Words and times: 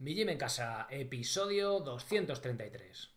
Mi 0.00 0.14
Gym 0.14 0.28
en 0.28 0.38
Casa, 0.38 0.86
episodio 0.90 1.80
233. 1.80 3.10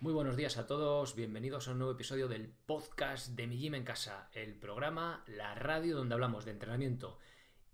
Muy 0.00 0.12
buenos 0.12 0.36
días 0.36 0.56
a 0.56 0.66
todos, 0.66 1.14
bienvenidos 1.14 1.68
a 1.68 1.70
un 1.70 1.78
nuevo 1.78 1.92
episodio 1.92 2.26
del 2.26 2.48
podcast 2.48 3.28
de 3.36 3.46
Mi 3.46 3.56
Gym 3.56 3.76
en 3.76 3.84
Casa, 3.84 4.30
el 4.32 4.56
programa, 4.56 5.22
la 5.28 5.54
radio 5.54 5.96
donde 5.96 6.14
hablamos 6.14 6.44
de 6.44 6.50
entrenamiento 6.50 7.18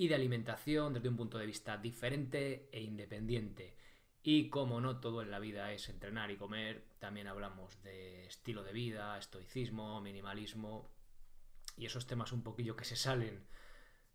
y 0.03 0.09
de 0.09 0.17
alimentación 0.17 0.95
desde 0.95 1.09
un 1.09 1.17
punto 1.17 1.39
de 1.39 1.47
vista 1.47 1.77
diferente 1.77 2.69
e 2.73 2.83
independiente. 2.83 3.77
Y 4.25 4.49
como 4.49 4.81
no 4.81 4.99
todo 4.99 5.23
en 5.23 5.31
la 5.31 5.39
vida 5.39 5.73
es 5.73 5.89
entrenar 5.89 6.33
y 6.33 6.37
comer, 6.37 6.83
también 6.99 7.29
hablamos 7.29 7.81
de 7.85 8.27
estilo 8.27 8.65
de 8.65 8.73
vida, 8.73 9.17
estoicismo, 9.17 10.01
minimalismo 10.01 10.91
y 11.77 11.87
esos 11.87 12.09
temas 12.09 12.33
un 12.33 12.43
poquillo 12.43 12.75
que 12.75 12.85
se 12.85 12.97
salen 12.97 13.47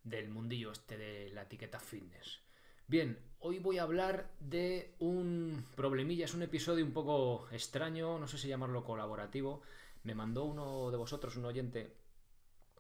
del 0.04 0.28
mundillo 0.28 0.73
este 0.73 0.98
de 0.98 1.30
la 1.30 1.44
etiqueta 1.44 1.80
fitness. 1.80 2.42
Bien, 2.86 3.17
hoy 3.40 3.59
voy 3.59 3.78
a 3.78 3.84
hablar 3.84 4.30
de 4.42 4.94
un 5.00 5.66
problemilla, 5.78 6.26
es 6.26 6.34
un 6.34 6.44
episodio 6.44 6.84
un 6.84 6.92
poco 6.92 7.48
extraño, 7.50 8.20
no 8.20 8.28
sé 8.28 8.38
si 8.38 8.50
llamarlo 8.50 8.84
colaborativo. 8.84 9.62
Me 10.04 10.16
mandó 10.16 10.44
uno 10.44 10.92
de 10.92 10.98
vosotros, 10.98 11.38
un 11.38 11.45
oyente, 11.45 11.95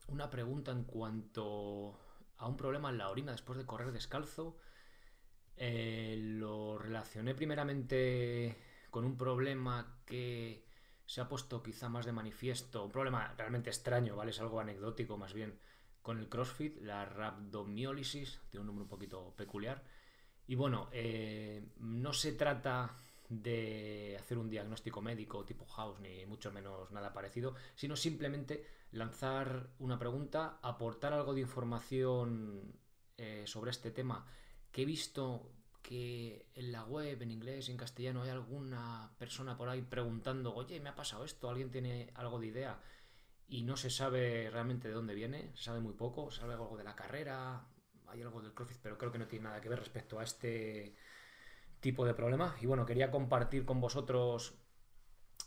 una 0.09 0.29
pregunta 0.29 0.71
en 0.71 0.83
cuanto 0.83 1.97
a 2.37 2.47
un 2.47 2.57
problema 2.57 2.89
en 2.89 2.97
la 2.97 3.09
orina 3.09 3.31
después 3.31 3.57
de 3.57 3.65
correr 3.65 3.91
descalzo. 3.91 4.57
Eh, 5.55 6.15
lo 6.19 6.77
relacioné 6.77 7.33
primeramente 7.33 8.57
con 8.91 9.05
un 9.05 9.17
problema 9.17 9.99
que 10.05 10.65
se 11.05 11.21
ha 11.21 11.27
puesto 11.29 11.63
quizá 11.63 11.89
más 11.89 12.05
de 12.05 12.11
manifiesto, 12.11 12.85
un 12.85 12.91
problema 12.91 13.33
realmente 13.37 13.69
extraño, 13.69 14.15
¿vale? 14.15 14.31
Es 14.31 14.39
algo 14.39 14.59
anecdótico 14.59 15.17
más 15.17 15.33
bien 15.33 15.59
con 16.01 16.19
el 16.19 16.29
CrossFit, 16.29 16.81
la 16.81 17.05
rhabdomiólisis, 17.05 18.39
tiene 18.49 18.61
un 18.61 18.67
nombre 18.67 18.83
un 18.83 18.89
poquito 18.89 19.33
peculiar. 19.35 19.83
Y 20.47 20.55
bueno, 20.55 20.89
eh, 20.93 21.73
no 21.79 22.13
se 22.13 22.33
trata 22.33 22.95
de 23.29 24.17
hacer 24.19 24.37
un 24.37 24.49
diagnóstico 24.49 25.01
médico 25.01 25.43
tipo 25.43 25.65
house, 25.65 25.99
ni 25.99 26.25
mucho 26.25 26.51
menos 26.51 26.91
nada 26.91 27.13
parecido, 27.13 27.55
sino 27.75 27.95
simplemente 27.95 28.65
lanzar 28.91 29.69
una 29.79 29.99
pregunta, 29.99 30.59
aportar 30.61 31.13
algo 31.13 31.33
de 31.33 31.41
información 31.41 32.79
eh, 33.17 33.43
sobre 33.45 33.71
este 33.71 33.91
tema 33.91 34.25
que 34.71 34.83
he 34.83 34.85
visto 34.85 35.51
que 35.81 36.49
en 36.53 36.71
la 36.71 36.83
web, 36.83 37.21
en 37.21 37.31
inglés 37.31 37.69
en 37.69 37.77
castellano, 37.77 38.23
hay 38.23 38.29
alguna 38.29 39.15
persona 39.17 39.57
por 39.57 39.69
ahí 39.69 39.81
preguntando, 39.81 40.53
oye, 40.53 40.79
me 40.79 40.89
ha 40.89 40.95
pasado 40.95 41.23
esto, 41.23 41.49
alguien 41.49 41.71
tiene 41.71 42.11
algo 42.15 42.39
de 42.39 42.47
idea 42.47 42.81
y 43.47 43.63
no 43.63 43.77
se 43.77 43.89
sabe 43.89 44.49
realmente 44.51 44.89
de 44.89 44.93
dónde 44.93 45.15
viene, 45.15 45.51
se 45.55 45.63
sabe 45.63 45.79
muy 45.79 45.93
poco, 45.93 46.29
sabe 46.31 46.53
algo 46.53 46.75
de 46.75 46.83
la 46.83 46.95
carrera, 46.95 47.65
hay 48.07 48.21
algo 48.21 48.41
del 48.41 48.53
CrossFit, 48.53 48.79
pero 48.81 48.97
creo 48.97 49.11
que 49.11 49.17
no 49.17 49.27
tiene 49.27 49.45
nada 49.45 49.61
que 49.61 49.69
ver 49.69 49.79
respecto 49.79 50.19
a 50.19 50.23
este 50.23 50.95
tipo 51.79 52.05
de 52.05 52.13
problema. 52.13 52.55
Y 52.61 52.65
bueno, 52.65 52.85
quería 52.85 53.11
compartir 53.11 53.65
con 53.65 53.79
vosotros 53.79 54.55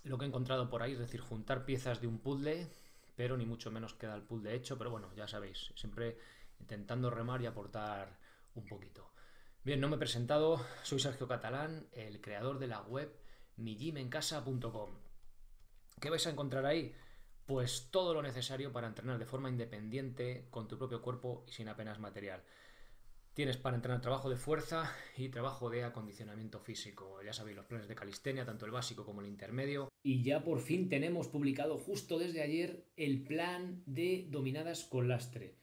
lo 0.05 0.19
que 0.19 0.25
he 0.25 0.29
encontrado 0.29 0.71
por 0.71 0.83
ahí, 0.83 0.93
es 0.93 0.99
decir, 0.99 1.21
juntar 1.21 1.65
piezas 1.65 2.01
de 2.01 2.07
un 2.07 2.19
puzzle, 2.19 2.71
pero 3.17 3.37
ni 3.37 3.47
mucho 3.47 3.71
menos 3.71 3.95
queda 3.95 4.15
el 4.15 4.23
puzzle 4.23 4.55
hecho, 4.55 4.79
pero 4.79 4.91
bueno, 4.91 5.13
ya 5.15 5.29
sabéis, 5.29 5.73
siempre 5.75 6.19
intentando 6.59 7.11
remar 7.11 7.43
y 7.43 7.47
aportar 7.47 8.19
un 8.55 8.67
poquito. 8.67 9.11
Bien, 9.63 9.81
no 9.81 9.89
me 9.89 9.97
he 9.97 9.99
presentado, 9.99 10.65
soy 10.83 11.01
Sergio 11.01 11.29
Catalán, 11.29 11.89
el 11.93 12.21
creador 12.21 12.59
de 12.59 12.67
la 12.67 12.81
web 12.83 13.15
mijimencasa.com. 13.57 14.91
¿Qué 16.01 16.09
vais 16.09 16.27
a 16.27 16.31
encontrar 16.31 16.65
ahí? 16.65 16.95
pues 17.51 17.89
todo 17.91 18.15
lo 18.15 18.23
necesario 18.23 18.73
para 18.73 18.87
entrenar 18.87 19.19
de 19.19 19.27
forma 19.27 19.49
independiente 19.49 20.47
con 20.51 20.69
tu 20.69 20.79
propio 20.79 21.03
cuerpo 21.03 21.45
y 21.49 21.51
sin 21.51 21.69
apenas 21.69 21.99
material. 21.99 22.45
Tienes 23.35 23.57
para 23.57 23.77
entrenar 23.77 24.01
trabajo 24.01 24.29
de 24.29 24.37
fuerza 24.37 24.93
y 25.17 25.29
trabajo 25.29 25.71
de 25.71 25.85
acondicionamiento 25.85 26.59
físico. 26.59 27.23
Ya 27.23 27.33
sabéis 27.33 27.57
los 27.57 27.67
planes 27.67 27.89
de 27.89 27.95
calistenia, 27.95 28.45
tanto 28.45 28.67
el 28.67 28.73
básico 28.73 29.05
como 29.05 29.21
el 29.21 29.29
intermedio. 29.29 29.89
Y 30.03 30.23
ya 30.23 30.43
por 30.43 30.61
fin 30.61 30.89
tenemos 30.89 31.29
publicado 31.29 31.79
justo 31.79 32.19
desde 32.19 32.43
ayer 32.43 32.91
el 32.97 33.23
plan 33.23 33.83
de 33.87 34.27
dominadas 34.31 34.85
con 34.85 35.09
lastre. 35.09 35.55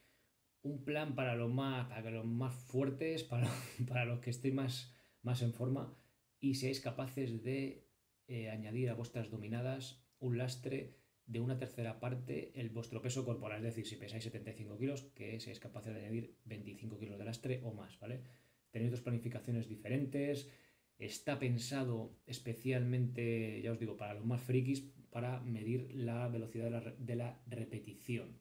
Un 0.63 0.85
plan 0.85 1.13
para 1.13 1.35
los 1.35 1.51
más, 1.51 1.87
para 1.89 2.09
los 2.09 2.25
más 2.25 2.53
fuertes, 2.53 3.23
para, 3.23 3.49
para 3.87 4.05
los 4.05 4.19
que 4.21 4.29
estéis 4.29 4.53
más, 4.53 4.95
más 5.21 5.41
en 5.41 5.53
forma 5.53 5.93
y 6.39 6.55
seáis 6.55 6.79
capaces 6.79 7.43
de 7.43 7.87
eh, 8.27 8.49
añadir 8.49 8.89
a 8.89 8.93
vuestras 8.93 9.29
dominadas 9.29 10.03
un 10.19 10.37
lastre 10.37 10.97
de 11.27 11.41
una 11.41 11.59
tercera 11.59 11.99
parte 11.99 12.51
el 12.59 12.69
vuestro 12.69 13.01
peso 13.01 13.25
corporal, 13.25 13.59
es 13.59 13.75
decir, 13.75 13.85
si 13.85 13.97
pesáis 13.97 14.23
75 14.23 14.77
kilos, 14.77 15.03
que 15.13 15.39
seáis 15.39 15.59
capaces 15.59 15.93
de 15.93 15.99
añadir 15.99 16.35
25 16.45 16.97
kilos 16.97 17.19
de 17.19 17.25
lastre 17.25 17.61
o 17.63 17.73
más, 17.73 17.99
¿vale? 17.99 18.23
Tenéis 18.71 18.91
dos 18.91 19.01
planificaciones 19.01 19.67
diferentes, 19.67 20.49
está 20.97 21.37
pensado 21.37 22.17
especialmente, 22.25 23.61
ya 23.61 23.71
os 23.73 23.79
digo, 23.79 23.97
para 23.97 24.13
los 24.13 24.25
más 24.25 24.41
frikis, 24.41 24.89
para 25.09 25.41
medir 25.41 25.93
la 25.93 26.27
velocidad 26.29 26.95
de 26.97 27.15
la, 27.15 27.41
repetición. 27.47 28.39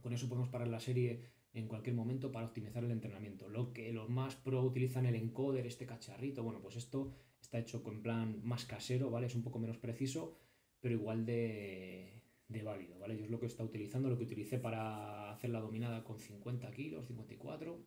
Con 0.00 0.12
eso 0.12 0.28
podemos 0.28 0.48
parar 0.48 0.68
la 0.68 0.80
serie 0.80 1.20
en 1.52 1.68
cualquier 1.68 1.94
momento 1.94 2.32
para 2.32 2.46
optimizar 2.46 2.82
el 2.84 2.90
entrenamiento. 2.90 3.48
Lo 3.48 3.72
que 3.72 3.92
los 3.92 4.08
más 4.08 4.34
pro 4.34 4.62
utilizan 4.62 5.06
el 5.06 5.14
encoder, 5.14 5.66
este 5.66 5.86
cacharrito, 5.86 6.42
bueno, 6.42 6.60
pues 6.60 6.76
esto 6.76 7.12
está 7.40 7.58
hecho 7.58 7.82
con 7.82 8.02
plan 8.02 8.40
más 8.42 8.64
casero, 8.64 9.10
¿vale? 9.10 9.26
Es 9.26 9.34
un 9.34 9.42
poco 9.42 9.58
menos 9.58 9.78
preciso, 9.78 10.36
pero 10.80 10.94
igual 10.94 11.26
de, 11.26 12.22
válido, 12.64 12.98
¿vale? 12.98 13.16
Yo 13.16 13.24
es 13.24 13.30
lo 13.30 13.40
que 13.40 13.46
está 13.46 13.64
utilizando, 13.64 14.08
lo 14.08 14.18
que 14.18 14.24
utilicé 14.24 14.58
para 14.58 15.30
hacer 15.32 15.50
la 15.50 15.60
dominada 15.60 16.04
con 16.04 16.18
50 16.18 16.70
kilos, 16.72 17.06
54, 17.06 17.84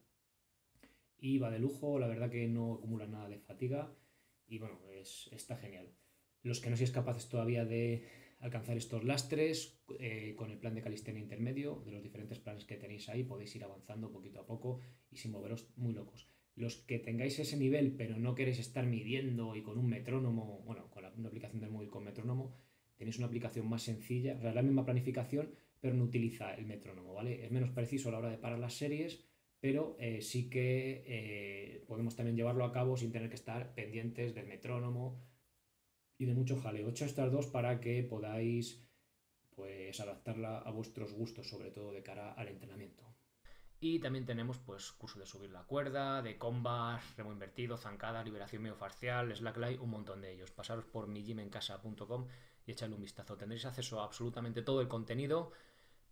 y 1.19 1.37
va 1.37 1.51
de 1.51 1.59
lujo, 1.59 1.99
la 1.99 2.07
verdad 2.07 2.29
que 2.29 2.47
no 2.47 2.73
acumula 2.73 3.07
nada 3.07 3.29
de 3.29 3.39
fatiga, 3.39 3.95
y 4.47 4.59
bueno, 4.59 4.79
es, 4.91 5.29
está 5.31 5.57
genial. 5.57 5.91
Los 6.41 6.59
que 6.59 6.69
no 6.69 6.75
seáis 6.75 6.91
capaces 6.91 7.29
todavía 7.29 7.65
de 7.65 8.05
alcanzar 8.39 8.75
estos 8.75 9.05
lastres, 9.05 9.81
eh, 9.99 10.35
con 10.35 10.51
el 10.51 10.57
plan 10.57 10.75
de 10.75 10.81
calistenia 10.81 11.21
intermedio, 11.21 11.81
de 11.85 11.91
los 11.91 12.03
diferentes 12.03 12.39
planes 12.39 12.65
que 12.65 12.75
tenéis 12.75 13.07
ahí, 13.07 13.23
podéis 13.23 13.55
ir 13.55 13.63
avanzando 13.63 14.11
poquito 14.11 14.41
a 14.41 14.45
poco 14.45 14.81
y 15.09 15.15
sin 15.17 15.31
moveros 15.31 15.69
muy 15.77 15.93
locos. 15.93 16.27
Los 16.55 16.75
que 16.75 16.99
tengáis 16.99 17.39
ese 17.39 17.57
nivel, 17.57 17.95
pero 17.95 18.19
no 18.19 18.35
queréis 18.35 18.59
estar 18.59 18.85
midiendo 18.85 19.55
y 19.55 19.63
con 19.63 19.77
un 19.77 19.87
metrónomo, 19.87 20.61
bueno, 20.65 20.89
con 20.91 21.03
la, 21.03 21.13
una 21.15 21.29
aplicación 21.29 21.61
del 21.61 21.71
móvil 21.71 21.89
con 21.89 22.03
metrónomo, 22.03 22.53
tenéis 23.13 23.17
una 23.17 23.27
aplicación 23.27 23.69
más 23.69 23.83
sencilla, 23.83 24.35
o 24.35 24.39
sea, 24.39 24.49
es 24.49 24.55
la 24.55 24.61
misma 24.61 24.85
planificación, 24.85 25.51
pero 25.79 25.95
no 25.95 26.03
utiliza 26.03 26.53
el 26.55 26.65
metrónomo, 26.65 27.13
¿vale? 27.13 27.45
Es 27.45 27.51
menos 27.51 27.69
preciso 27.71 28.09
a 28.09 28.11
la 28.13 28.19
hora 28.19 28.29
de 28.29 28.37
parar 28.37 28.59
las 28.59 28.73
series, 28.73 29.23
pero 29.59 29.95
eh, 29.99 30.21
sí 30.21 30.49
que 30.49 31.03
eh, 31.05 31.83
podemos 31.87 32.15
también 32.15 32.35
llevarlo 32.35 32.65
a 32.65 32.71
cabo 32.71 32.97
sin 32.97 33.11
tener 33.11 33.29
que 33.29 33.35
estar 33.35 33.73
pendientes 33.75 34.33
del 34.33 34.47
metrónomo 34.47 35.21
y 36.17 36.25
de 36.25 36.33
mucho 36.33 36.57
jaleo. 36.57 36.87
He 36.87 36.91
hecho 36.91 37.05
estas 37.05 37.31
dos 37.31 37.47
para 37.47 37.79
que 37.79 38.03
podáis 38.03 38.83
pues 39.55 39.99
adaptarla 39.99 40.57
a 40.57 40.71
vuestros 40.71 41.13
gustos, 41.13 41.47
sobre 41.47 41.69
todo 41.69 41.91
de 41.91 42.01
cara 42.01 42.33
al 42.33 42.47
entrenamiento. 42.47 43.03
Y 43.79 43.99
también 43.99 44.25
tenemos 44.25 44.57
pues 44.59 44.93
curso 44.93 45.19
de 45.19 45.25
subir 45.25 45.51
la 45.51 45.63
cuerda, 45.63 46.21
de 46.21 46.37
combas, 46.37 47.03
remo 47.17 47.33
invertido, 47.33 47.75
zancada, 47.75 48.23
liberación 48.23 48.63
miofacial, 48.63 49.35
slackline, 49.35 49.79
un 49.81 49.89
montón 49.89 50.21
de 50.21 50.31
ellos. 50.31 50.51
Pasaros 50.51 50.85
por 50.85 51.07
mijimencasa.com 51.07 52.27
y 52.65 52.71
echarle 52.71 52.95
un 52.95 53.01
vistazo. 53.01 53.37
Tendréis 53.37 53.65
acceso 53.65 54.01
a 54.01 54.05
absolutamente 54.05 54.61
todo 54.61 54.81
el 54.81 54.87
contenido 54.87 55.51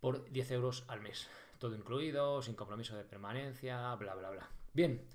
por 0.00 0.30
10 0.30 0.50
euros 0.52 0.84
al 0.88 1.00
mes. 1.00 1.28
Todo 1.58 1.74
incluido, 1.74 2.42
sin 2.42 2.54
compromiso 2.54 2.96
de 2.96 3.04
permanencia, 3.04 3.94
bla, 3.94 4.14
bla, 4.14 4.30
bla. 4.30 4.50
Bien, 4.72 5.06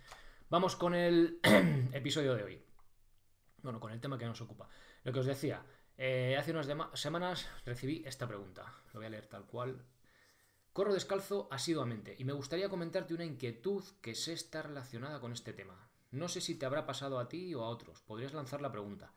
vamos 0.50 0.76
con 0.76 0.96
el 0.96 1.40
episodio 1.94 2.36
de 2.36 2.44
hoy. 2.44 2.64
Bueno, 3.62 3.80
con 3.80 3.92
el 3.92 4.00
tema 4.00 4.18
que 4.18 4.26
nos 4.26 4.42
ocupa. 4.42 4.70
Lo 5.04 5.12
que 5.12 5.20
os 5.20 5.26
decía, 5.26 5.66
eh, 5.98 6.36
hace 6.40 6.52
unas 6.52 6.68
semanas 6.94 7.48
recibí 7.66 8.04
esta 8.06 8.28
pregunta. 8.28 8.74
Lo 8.94 9.00
voy 9.00 9.08
a 9.08 9.10
leer 9.10 9.28
tal 9.28 9.46
cual 9.46 9.86
Corro 10.78 10.94
descalzo 10.94 11.48
asiduamente 11.50 12.16
y 12.20 12.24
me 12.24 12.34
gustaría 12.34 12.70
comentarte 12.70 13.16
una 13.16 13.26
inquietud 13.26 13.84
que 14.00 14.14
sé 14.14 14.34
está 14.34 14.62
relacionada 14.62 15.20
con 15.20 15.34
este 15.34 15.52
tema. 15.52 15.90
No 16.12 16.28
sé 16.30 16.40
si 16.40 16.54
te 16.54 16.68
habrá 16.68 16.86
pasado 16.86 17.18
a 17.18 17.28
ti 17.28 17.56
o 17.56 17.64
a 17.64 17.70
otros, 17.70 18.02
podrías 18.02 18.36
lanzar 18.36 18.62
la 18.62 18.72
pregunta. 18.72 19.12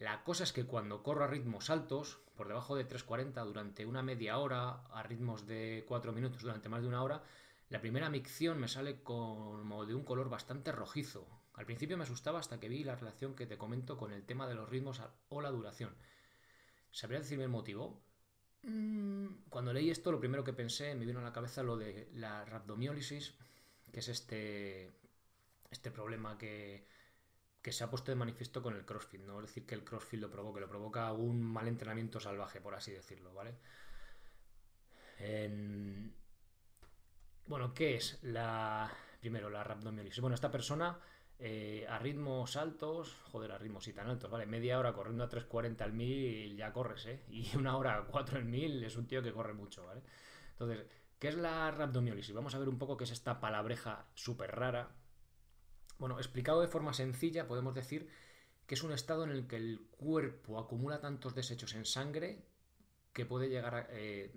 La 0.00 0.24
cosa 0.24 0.44
es 0.44 0.54
que 0.54 0.64
cuando 0.64 1.02
corro 1.02 1.24
a 1.24 1.26
ritmos 1.26 1.68
altos, 1.68 2.20
por 2.34 2.48
debajo 2.48 2.74
de 2.74 2.88
3.40 2.88 3.44
durante 3.44 3.84
una 3.84 4.02
media 4.02 4.38
hora, 4.38 4.86
a 4.94 5.02
ritmos 5.02 5.46
de 5.46 5.84
4 5.86 6.14
minutos 6.14 6.40
durante 6.40 6.70
más 6.70 6.80
de 6.80 6.88
una 6.88 7.02
hora, 7.02 7.22
la 7.68 7.82
primera 7.82 8.08
micción 8.08 8.58
me 8.58 8.66
sale 8.66 9.02
como 9.02 9.84
de 9.84 9.94
un 9.94 10.02
color 10.02 10.30
bastante 10.30 10.72
rojizo. 10.72 11.28
Al 11.52 11.66
principio 11.66 11.98
me 11.98 12.04
asustaba 12.04 12.38
hasta 12.38 12.58
que 12.58 12.70
vi 12.70 12.82
la 12.82 12.96
relación 12.96 13.36
que 13.36 13.44
te 13.44 13.58
comento 13.58 13.98
con 13.98 14.10
el 14.10 14.24
tema 14.24 14.48
de 14.48 14.54
los 14.54 14.70
ritmos 14.70 15.02
o 15.28 15.42
la 15.42 15.50
duración. 15.50 15.94
¿Sabrías 16.90 17.24
decirme 17.24 17.44
el 17.44 17.50
motivo? 17.50 18.02
Mm, 18.62 19.50
cuando 19.50 19.74
leí 19.74 19.90
esto, 19.90 20.10
lo 20.12 20.18
primero 20.18 20.44
que 20.44 20.54
pensé, 20.54 20.94
me 20.94 21.04
vino 21.04 21.20
a 21.20 21.24
la 21.24 21.34
cabeza 21.34 21.62
lo 21.62 21.76
de 21.76 22.08
la 22.14 22.46
rhabdomiólisis, 22.46 23.34
que 23.92 24.00
es 24.00 24.08
este, 24.08 24.92
este 25.70 25.90
problema 25.90 26.38
que, 26.38 26.86
que 27.62 27.72
se 27.72 27.84
ha 27.84 27.90
puesto 27.90 28.10
de 28.10 28.16
manifiesto 28.16 28.62
con 28.62 28.74
el 28.74 28.84
CrossFit, 28.84 29.20
no 29.20 29.40
es 29.40 29.46
decir 29.46 29.66
que 29.66 29.74
el 29.74 29.84
CrossFit 29.84 30.20
lo 30.20 30.30
provoque, 30.30 30.60
lo 30.60 30.68
provoca 30.68 31.12
un 31.12 31.42
mal 31.42 31.68
entrenamiento 31.68 32.20
salvaje, 32.20 32.60
por 32.60 32.74
así 32.74 32.92
decirlo, 32.92 33.32
¿vale? 33.34 33.54
Bueno, 37.46 37.74
¿qué 37.74 37.96
es 37.96 38.18
la... 38.22 38.90
Primero, 39.20 39.50
la 39.50 39.62
rhabdomiólisis. 39.62 40.20
Bueno, 40.20 40.34
esta 40.34 40.50
persona 40.50 40.98
eh, 41.42 41.86
a 41.88 41.98
ritmos 41.98 42.56
altos, 42.56 43.16
joder, 43.32 43.52
a 43.52 43.58
ritmos 43.58 43.88
y 43.88 43.92
tan 43.94 44.08
altos, 44.08 44.30
¿vale? 44.30 44.46
Media 44.46 44.78
hora 44.78 44.92
corriendo 44.92 45.24
a 45.24 45.28
3.40 45.28 45.80
al 45.80 45.92
1000 45.94 46.56
ya 46.56 46.72
corres, 46.72 47.06
¿eh? 47.06 47.24
Y 47.28 47.56
una 47.56 47.76
hora 47.78 47.96
a 47.96 48.04
4 48.04 48.38
al 48.38 48.44
1000 48.44 48.84
es 48.84 48.96
un 48.96 49.06
tío 49.06 49.22
que 49.22 49.32
corre 49.32 49.54
mucho, 49.54 49.86
¿vale? 49.86 50.02
Entonces, 50.52 50.86
¿qué 51.18 51.28
es 51.28 51.34
la 51.36 51.70
rhabdomiólisis? 51.70 52.34
Vamos 52.34 52.54
a 52.54 52.58
ver 52.58 52.68
un 52.68 52.78
poco 52.78 52.96
qué 52.96 53.04
es 53.04 53.10
esta 53.10 53.40
palabreja 53.40 54.06
súper 54.14 54.54
rara. 54.54 54.90
Bueno, 56.00 56.18
explicado 56.18 56.62
de 56.62 56.66
forma 56.66 56.94
sencilla, 56.94 57.46
podemos 57.46 57.74
decir 57.74 58.08
que 58.66 58.74
es 58.74 58.82
un 58.82 58.90
estado 58.90 59.24
en 59.24 59.30
el 59.30 59.46
que 59.46 59.56
el 59.56 59.86
cuerpo 59.90 60.58
acumula 60.58 60.98
tantos 60.98 61.34
desechos 61.34 61.74
en 61.74 61.84
sangre 61.84 62.42
que 63.12 63.26
puede 63.26 63.50
llegar 63.50 63.74
a... 63.74 63.86
Eh, 63.90 64.32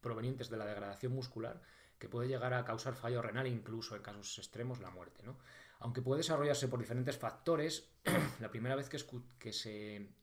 provenientes 0.00 0.48
de 0.48 0.56
la 0.56 0.64
degradación 0.64 1.12
muscular 1.12 1.60
que 1.98 2.08
puede 2.08 2.28
llegar 2.28 2.54
a 2.54 2.64
causar 2.64 2.94
fallo 2.94 3.20
renal 3.20 3.46
e 3.46 3.50
incluso 3.50 3.96
en 3.96 4.02
casos 4.02 4.38
extremos 4.38 4.78
la 4.78 4.90
muerte. 4.90 5.24
¿no? 5.24 5.36
Aunque 5.80 6.00
puede 6.00 6.18
desarrollarse 6.18 6.68
por 6.68 6.78
diferentes 6.78 7.18
factores, 7.18 7.90
la 8.40 8.48
primera 8.48 8.76
vez 8.76 8.88
que, 8.88 8.98
que, 9.36 9.52
se, 9.52 10.14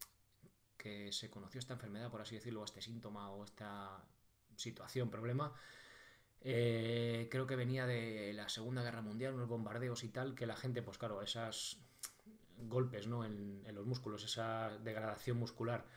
que 0.77 1.11
se 1.11 1.29
conoció 1.29 1.59
esta 1.59 1.73
enfermedad, 1.73 2.09
por 2.09 2.21
así 2.21 2.35
decirlo, 2.35 2.63
este 2.63 2.81
síntoma 2.81 3.29
o 3.29 3.43
esta 3.43 4.01
situación, 4.55 5.11
problema, 5.11 5.53
eh, 6.47 7.27
creo 7.31 7.47
que 7.47 7.55
venía 7.55 7.87
de 7.87 8.31
la 8.33 8.47
Segunda 8.49 8.83
Guerra 8.83 9.01
Mundial, 9.01 9.33
unos 9.33 9.49
bombardeos 9.49 10.03
y 10.03 10.09
tal, 10.09 10.35
que 10.35 10.45
la 10.45 10.55
gente, 10.55 10.83
pues 10.83 10.99
claro, 10.99 11.23
esos 11.23 11.79
golpes 12.57 13.07
¿no? 13.07 13.25
en, 13.25 13.63
los 13.73 13.87
músculos, 13.87 14.23
esa 14.23 14.77
degradación 14.77 15.37
muscular, 15.37 15.87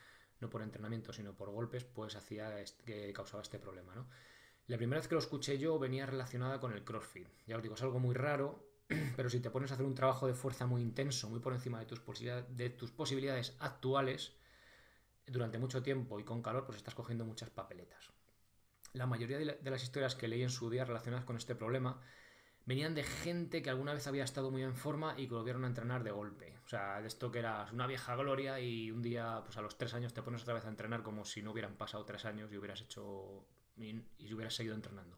no 0.41 0.49
por 0.49 0.63
entrenamiento, 0.63 1.13
sino 1.13 1.37
por 1.37 1.51
golpes, 1.51 1.85
pues 1.85 2.17
hacía 2.17 2.65
que 2.87 3.13
causaba 3.13 3.43
este 3.43 3.59
problema, 3.59 3.95
¿no? 3.95 4.09
La 4.69 4.79
primera 4.79 5.01
vez 5.01 5.09
que 5.09 5.15
lo 5.15 5.21
escuché 5.21 5.59
yo 5.59 5.79
venía 5.79 6.07
relacionada 6.07 6.61
con 6.61 6.73
el 6.73 6.83
CrossFit. 6.83 7.29
Ya 7.47 7.57
os 7.57 7.63
digo, 7.63 7.75
es 7.75 7.83
algo 7.83 8.01
muy 8.01 8.15
raro, 8.15 8.71
pero 9.17 9.29
si 9.29 9.41
te 9.41 9.51
pones 9.51 9.71
a 9.71 9.75
hacer 9.75 9.85
un 9.85 9.95
trabajo 9.95 10.27
de 10.27 10.35
fuerza 10.35 10.67
muy 10.67 10.81
intenso, 10.81 11.29
muy 11.29 11.41
por 11.41 11.53
encima 11.53 11.79
de 11.79 12.71
tus 12.71 12.91
posibilidades 12.91 13.55
actuales, 13.61 14.33
durante 15.27 15.59
mucho 15.59 15.83
tiempo 15.83 16.19
y 16.19 16.25
con 16.25 16.41
calor, 16.41 16.65
pues 16.65 16.79
estás 16.79 16.95
cogiendo 16.95 17.27
muchas 17.27 17.51
papeletas. 17.51 18.13
La 18.99 19.07
mayoría 19.07 19.39
de 19.39 19.71
las 19.71 19.85
historias 19.85 20.17
que 20.17 20.27
leí 20.27 20.43
en 20.43 20.51
su 20.51 20.69
día 20.69 20.85
relacionadas 20.85 21.25
con 21.25 21.37
este 21.37 21.55
problema 21.55 22.01
venían 22.67 22.97
de 22.97 23.05
gente 23.05 23.63
que 23.63 23.71
alguna 23.71 23.95
vez 23.95 24.09
había 24.09 24.25
estado 24.25 24.51
muy 24.51 24.65
en 24.65 24.75
forma 24.75 25.15
y 25.17 25.29
que 25.29 25.35
volvieron 25.35 25.63
a 25.63 25.69
entrenar 25.69 26.03
de 26.03 26.11
golpe. 26.11 26.59
O 26.65 26.69
sea, 26.69 27.01
de 27.01 27.07
esto 27.07 27.31
que 27.31 27.39
era 27.39 27.69
una 27.73 27.87
vieja 27.87 28.17
gloria 28.17 28.59
y 28.59 28.91
un 28.91 29.01
día, 29.01 29.41
pues 29.45 29.57
a 29.57 29.63
los 29.63 29.79
tres 29.79 29.95
años 29.95 30.13
te 30.13 30.23
pones 30.23 30.43
otra 30.43 30.55
vez 30.55 30.65
a 30.65 30.69
entrenar 30.69 31.05
como 31.05 31.25
si 31.25 31.43
no 31.43 31.53
hubieran 31.53 31.77
pasado 31.77 32.05
tres 32.05 32.25
años 32.25 32.51
y 32.53 32.57
hubieras 32.57 32.81
hecho 32.81 33.47
y 33.77 34.35
hubieras 34.35 34.57
seguido 34.57 34.75
entrenando. 34.75 35.17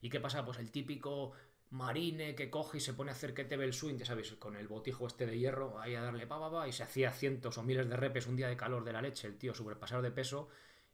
¿Y 0.00 0.08
qué 0.08 0.20
pasa? 0.20 0.44
Pues 0.44 0.60
el 0.60 0.70
típico 0.70 1.32
marine 1.70 2.36
que 2.36 2.50
coge 2.50 2.78
y 2.78 2.80
se 2.80 2.94
pone 2.94 3.10
a 3.10 3.14
hacer 3.14 3.34
que 3.34 3.44
te 3.44 3.56
ve 3.56 3.64
el 3.64 3.72
swing, 3.72 3.96
ya 3.96 4.06
sabéis, 4.06 4.32
con 4.34 4.54
el 4.54 4.68
botijo 4.68 5.08
este 5.08 5.26
de 5.26 5.40
hierro, 5.40 5.80
ahí 5.80 5.96
a 5.96 6.02
darle 6.02 6.28
pa, 6.28 6.48
pa, 6.48 6.68
y 6.68 6.72
se 6.72 6.84
hacía 6.84 7.10
cientos 7.10 7.58
o 7.58 7.64
miles 7.64 7.88
de 7.88 7.96
repes 7.96 8.28
un 8.28 8.36
día 8.36 8.46
de 8.46 8.56
calor 8.56 8.84
de 8.84 8.92
la 8.92 9.02
leche, 9.02 9.26
el 9.26 9.38
tío 9.38 9.54
sobrepasado 9.54 10.02
de 10.02 10.12
peso 10.12 10.50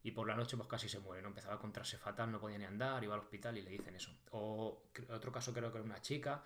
y 0.09 0.11
por 0.11 0.27
la 0.27 0.35
noche 0.35 0.57
pues 0.57 0.69
casi 0.71 0.89
se 0.89 1.01
muere, 1.01 1.21
¿no? 1.21 1.29
Empezaba 1.29 1.53
a 1.53 1.57
encontrarse 1.59 1.99
fatal, 1.99 2.33
no 2.33 2.41
podía 2.41 2.57
ni 2.57 2.65
andar, 2.65 3.05
iba 3.05 3.13
al 3.13 3.21
hospital 3.21 3.59
y 3.59 3.63
le 3.63 3.71
dicen 3.71 3.95
eso. 3.95 4.11
O 4.31 4.85
otro 5.11 5.31
caso 5.31 5.53
creo 5.53 5.71
que 5.71 5.77
era 5.77 5.85
una 5.85 6.01
chica 6.01 6.43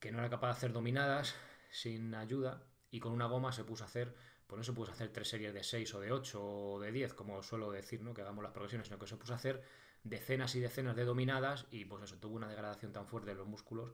que 0.00 0.10
no 0.10 0.18
era 0.18 0.30
capaz 0.30 0.46
de 0.46 0.52
hacer 0.52 0.72
dominadas 0.72 1.34
sin 1.70 2.14
ayuda 2.14 2.62
y 2.90 2.98
con 2.98 3.12
una 3.12 3.26
goma 3.26 3.52
se 3.52 3.64
puso 3.64 3.84
a 3.84 3.86
hacer, 3.86 4.14
pues 4.46 4.56
no 4.56 4.64
se 4.64 4.72
puso 4.72 4.92
a 4.92 4.94
hacer 4.94 5.12
tres 5.12 5.28
series 5.28 5.52
de 5.52 5.62
seis 5.62 5.92
o 5.94 6.00
de 6.00 6.10
ocho 6.10 6.42
o 6.42 6.80
de 6.80 6.90
diez, 6.90 7.12
como 7.12 7.42
suelo 7.42 7.70
decir, 7.70 8.00
¿no? 8.00 8.14
Que 8.14 8.22
hagamos 8.22 8.42
las 8.42 8.52
progresiones, 8.52 8.86
sino 8.88 8.98
que 8.98 9.06
se 9.06 9.16
puso 9.16 9.34
a 9.34 9.36
hacer 9.36 9.62
decenas 10.02 10.54
y 10.54 10.60
decenas 10.60 10.96
de 10.96 11.04
dominadas 11.04 11.66
y 11.70 11.84
pues 11.84 12.02
eso, 12.02 12.16
tuvo 12.16 12.36
una 12.36 12.48
degradación 12.48 12.94
tan 12.94 13.06
fuerte 13.06 13.32
de 13.32 13.36
los 13.36 13.46
músculos 13.46 13.92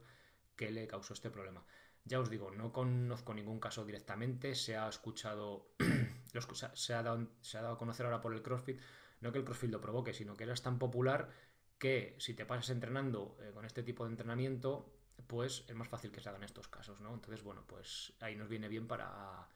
que 0.55 0.71
le 0.71 0.87
causó 0.87 1.13
este 1.13 1.29
problema. 1.29 1.65
Ya 2.05 2.21
os 2.21 2.29
digo, 2.29 2.51
no 2.51 2.71
conozco 2.71 3.33
ningún 3.33 3.59
caso 3.59 3.83
directamente, 3.83 4.55
se 4.55 4.77
ha 4.77 4.87
escuchado, 4.87 5.67
se, 6.41 6.93
ha 6.93 7.03
dado, 7.03 7.27
se 7.41 7.57
ha 7.57 7.61
dado 7.61 7.75
a 7.75 7.77
conocer 7.77 8.05
ahora 8.05 8.21
por 8.21 8.33
el 8.33 8.41
CrossFit, 8.41 8.79
no 9.21 9.31
que 9.31 9.39
el 9.39 9.45
CrossFit 9.45 9.71
lo 9.71 9.81
provoque, 9.81 10.13
sino 10.13 10.35
que 10.35 10.49
es 10.51 10.61
tan 10.61 10.79
popular 10.79 11.29
que 11.77 12.15
si 12.19 12.33
te 12.33 12.45
pasas 12.45 12.69
entrenando 12.69 13.37
eh, 13.41 13.51
con 13.53 13.65
este 13.65 13.83
tipo 13.83 14.05
de 14.05 14.11
entrenamiento, 14.11 14.93
pues 15.27 15.65
es 15.67 15.75
más 15.75 15.87
fácil 15.87 16.11
que 16.11 16.21
se 16.21 16.29
hagan 16.29 16.43
estos 16.43 16.67
casos, 16.67 16.99
¿no? 16.99 17.13
Entonces, 17.13 17.43
bueno, 17.43 17.63
pues 17.67 18.13
ahí 18.19 18.35
nos 18.35 18.49
viene 18.49 18.67
bien 18.67 18.87
para 18.87 19.47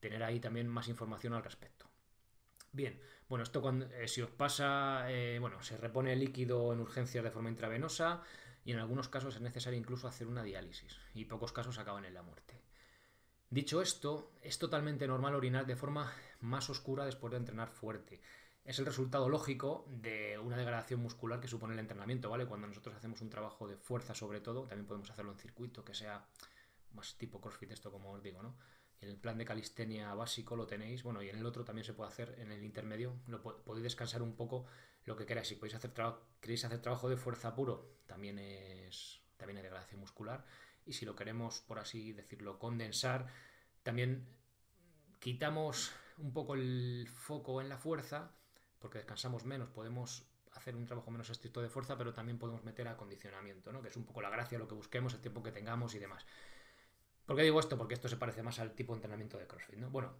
tener 0.00 0.22
ahí 0.22 0.40
también 0.40 0.68
más 0.68 0.88
información 0.88 1.34
al 1.34 1.44
respecto. 1.44 1.86
Bien, 2.72 3.00
bueno, 3.28 3.42
esto 3.42 3.62
cuando, 3.62 3.86
eh, 3.86 4.08
si 4.08 4.22
os 4.22 4.30
pasa, 4.30 5.10
eh, 5.10 5.38
bueno, 5.40 5.62
se 5.62 5.76
repone 5.76 6.12
el 6.12 6.20
líquido 6.20 6.72
en 6.72 6.80
urgencias 6.80 7.24
de 7.24 7.30
forma 7.30 7.48
intravenosa, 7.48 8.22
y 8.68 8.72
en 8.72 8.80
algunos 8.80 9.08
casos 9.08 9.34
es 9.34 9.40
necesario 9.40 9.78
incluso 9.78 10.08
hacer 10.08 10.26
una 10.26 10.42
diálisis 10.42 10.98
y 11.14 11.24
pocos 11.24 11.52
casos 11.52 11.78
acaban 11.78 12.04
en 12.04 12.12
la 12.12 12.22
muerte. 12.22 12.57
Dicho 13.50 13.80
esto, 13.80 14.32
es 14.42 14.58
totalmente 14.58 15.06
normal 15.06 15.34
orinar 15.34 15.64
de 15.64 15.74
forma 15.74 16.12
más 16.40 16.68
oscura 16.68 17.06
después 17.06 17.30
de 17.30 17.38
entrenar 17.38 17.70
fuerte. 17.70 18.20
Es 18.62 18.78
el 18.78 18.84
resultado 18.84 19.30
lógico 19.30 19.86
de 19.88 20.38
una 20.38 20.58
degradación 20.58 21.00
muscular 21.00 21.40
que 21.40 21.48
supone 21.48 21.72
el 21.72 21.80
entrenamiento, 21.80 22.28
¿vale? 22.28 22.44
Cuando 22.44 22.66
nosotros 22.66 22.94
hacemos 22.94 23.22
un 23.22 23.30
trabajo 23.30 23.66
de 23.66 23.78
fuerza 23.78 24.14
sobre 24.14 24.40
todo, 24.40 24.66
también 24.66 24.86
podemos 24.86 25.10
hacerlo 25.10 25.32
en 25.32 25.38
circuito, 25.38 25.82
que 25.82 25.94
sea 25.94 26.26
más 26.92 27.16
tipo 27.16 27.40
CrossFit 27.40 27.70
esto 27.70 27.90
como 27.90 28.12
os 28.12 28.22
digo, 28.22 28.42
¿no? 28.42 28.54
El 29.00 29.16
plan 29.16 29.38
de 29.38 29.46
calistenia 29.46 30.12
básico 30.12 30.54
lo 30.54 30.66
tenéis, 30.66 31.02
bueno, 31.02 31.22
y 31.22 31.30
en 31.30 31.38
el 31.38 31.46
otro 31.46 31.64
también 31.64 31.86
se 31.86 31.94
puede 31.94 32.10
hacer, 32.10 32.34
en 32.38 32.52
el 32.52 32.62
intermedio, 32.62 33.16
lo 33.28 33.40
podéis 33.40 33.84
descansar 33.84 34.20
un 34.20 34.36
poco 34.36 34.66
lo 35.04 35.16
que 35.16 35.24
queráis. 35.24 35.48
Si 35.48 35.54
podéis 35.54 35.76
hacer 35.76 35.94
queréis 36.40 36.66
hacer 36.66 36.82
trabajo 36.82 37.08
de 37.08 37.16
fuerza 37.16 37.54
puro, 37.54 37.96
también 38.06 38.38
es 38.38 39.22
también 39.38 39.56
hay 39.56 39.62
degradación 39.62 40.00
muscular. 40.00 40.44
Y 40.88 40.94
si 40.94 41.04
lo 41.04 41.14
queremos, 41.14 41.60
por 41.60 41.78
así 41.78 42.12
decirlo, 42.12 42.58
condensar, 42.58 43.26
también 43.82 44.26
quitamos 45.20 45.92
un 46.16 46.32
poco 46.32 46.54
el 46.54 47.08
foco 47.12 47.60
en 47.60 47.68
la 47.68 47.78
fuerza, 47.78 48.32
porque 48.78 48.98
descansamos 48.98 49.44
menos, 49.44 49.68
podemos 49.68 50.26
hacer 50.54 50.74
un 50.74 50.86
trabajo 50.86 51.10
menos 51.10 51.30
estricto 51.30 51.60
de 51.62 51.68
fuerza, 51.68 51.96
pero 51.96 52.12
también 52.12 52.38
podemos 52.38 52.64
meter 52.64 52.88
acondicionamiento, 52.88 53.72
¿no? 53.72 53.82
que 53.82 53.88
es 53.88 53.96
un 53.96 54.04
poco 54.04 54.22
la 54.22 54.30
gracia, 54.30 54.58
lo 54.58 54.66
que 54.66 54.74
busquemos, 54.74 55.14
el 55.14 55.20
tiempo 55.20 55.42
que 55.42 55.52
tengamos 55.52 55.94
y 55.94 55.98
demás. 55.98 56.26
¿Por 57.26 57.36
qué 57.36 57.42
digo 57.42 57.60
esto? 57.60 57.76
Porque 57.76 57.94
esto 57.94 58.08
se 58.08 58.16
parece 58.16 58.42
más 58.42 58.58
al 58.58 58.74
tipo 58.74 58.94
de 58.94 58.96
entrenamiento 58.96 59.38
de 59.38 59.46
CrossFit. 59.46 59.78
¿no? 59.78 59.90
Bueno, 59.90 60.14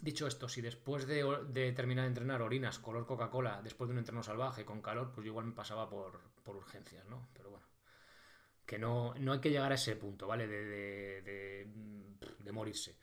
dicho 0.00 0.26
esto, 0.26 0.48
si 0.48 0.60
después 0.62 1.06
de, 1.06 1.72
terminar 1.76 2.04
de 2.04 2.08
entrenar 2.08 2.42
orinas 2.42 2.78
color 2.78 3.06
Coca-Cola, 3.06 3.60
después 3.62 3.88
de 3.88 3.92
un 3.92 3.98
entreno 3.98 4.22
salvaje 4.22 4.64
con 4.64 4.80
calor, 4.80 5.12
pues 5.12 5.26
igual 5.26 5.46
me 5.46 5.52
pasaba 5.52 5.88
por, 5.88 6.20
urgencias, 6.46 7.06
¿no? 7.06 7.28
Pero 7.34 7.50
bueno, 7.50 7.66
que 8.66 8.78
no, 8.78 9.14
no, 9.14 9.32
hay 9.32 9.40
que 9.40 9.50
llegar 9.50 9.72
a 9.72 9.76
ese 9.76 9.96
punto, 9.96 10.26
¿vale? 10.26 10.46
De, 10.46 11.22
de, 11.22 12.52
morirse. 12.52 12.96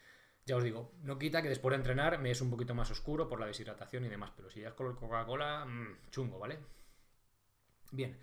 Ya 0.45 0.55
os 0.55 0.63
digo, 0.63 0.93
no 1.03 1.19
quita 1.19 1.41
que 1.41 1.49
después 1.49 1.71
de 1.71 1.77
entrenar 1.77 2.17
me 2.19 2.31
es 2.31 2.39
un 2.39 2.49
poquito 2.49 2.73
más 2.73 2.89
oscuro 2.89 3.27
por 3.27 3.39
la 3.39 3.47
deshidratación 3.47 4.05
y 4.05 4.09
demás, 4.09 4.31
pero 4.35 4.49
si 4.49 4.61
ya 4.61 4.69
es 4.69 4.73
color 4.73 4.97
Coca-Cola, 4.97 5.65
mm, 5.65 6.09
chungo, 6.09 6.39
¿vale? 6.39 6.57
Bien. 7.91 8.17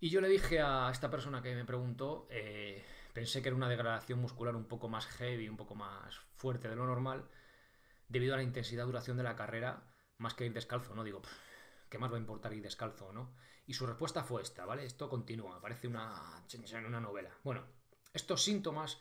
Y 0.00 0.10
yo 0.10 0.20
le 0.20 0.28
dije 0.28 0.60
a 0.60 0.90
esta 0.90 1.10
persona 1.10 1.40
que 1.40 1.54
me 1.54 1.64
preguntó, 1.64 2.26
eh, 2.30 2.84
Pensé 3.18 3.42
que 3.42 3.48
era 3.48 3.56
una 3.56 3.68
degradación 3.68 4.20
muscular 4.20 4.54
un 4.54 4.66
poco 4.66 4.88
más 4.88 5.06
heavy, 5.06 5.48
un 5.48 5.56
poco 5.56 5.74
más 5.74 6.20
fuerte 6.36 6.68
de 6.68 6.76
lo 6.76 6.86
normal, 6.86 7.24
debido 8.08 8.34
a 8.34 8.36
la 8.36 8.44
intensidad 8.44 8.86
duración 8.86 9.16
de 9.16 9.24
la 9.24 9.34
carrera, 9.34 9.82
más 10.18 10.34
que 10.34 10.46
ir 10.46 10.52
descalzo, 10.52 10.94
¿no? 10.94 11.02
Digo, 11.02 11.20
¿qué 11.88 11.98
más 11.98 12.10
va 12.10 12.16
a 12.16 12.20
importar 12.20 12.52
ir 12.52 12.62
descalzo 12.62 13.06
o 13.06 13.12
no? 13.12 13.32
Y 13.66 13.74
su 13.74 13.86
respuesta 13.86 14.24
fue 14.24 14.42
esta, 14.42 14.64
¿vale? 14.64 14.84
Esto 14.84 15.08
continúa, 15.08 15.60
parece 15.60 15.88
una, 15.88 16.42
una 16.86 17.00
novela. 17.00 17.30
Bueno, 17.44 17.64
estos 18.14 18.42
síntomas 18.42 19.00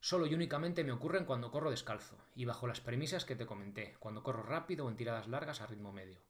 solo 0.00 0.26
y 0.26 0.34
únicamente 0.34 0.84
me 0.84 0.92
ocurren 0.92 1.24
cuando 1.24 1.50
corro 1.50 1.70
descalzo, 1.70 2.16
y 2.34 2.44
bajo 2.44 2.66
las 2.66 2.80
premisas 2.80 3.24
que 3.24 3.34
te 3.34 3.46
comenté, 3.46 3.96
cuando 3.98 4.22
corro 4.22 4.42
rápido 4.42 4.86
o 4.86 4.88
en 4.88 4.96
tiradas 4.96 5.26
largas 5.26 5.60
a 5.60 5.66
ritmo 5.66 5.92
medio. 5.92 6.20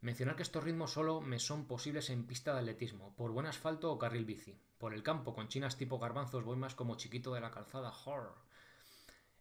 Mencionar 0.00 0.36
que 0.36 0.44
estos 0.44 0.62
ritmos 0.62 0.92
solo 0.92 1.20
me 1.20 1.40
son 1.40 1.66
posibles 1.66 2.08
en 2.10 2.24
pista 2.24 2.54
de 2.54 2.60
atletismo, 2.60 3.14
por 3.16 3.32
buen 3.32 3.46
asfalto 3.46 3.90
o 3.90 3.98
carril 3.98 4.24
bici. 4.24 4.56
Por 4.78 4.94
el 4.94 5.02
campo, 5.02 5.34
con 5.34 5.48
chinas 5.48 5.76
tipo 5.76 5.98
garbanzos, 5.98 6.44
voy 6.44 6.56
más 6.56 6.76
como 6.76 6.96
chiquito 6.96 7.34
de 7.34 7.40
la 7.40 7.50
calzada. 7.50 7.92
Horror. 8.04 8.36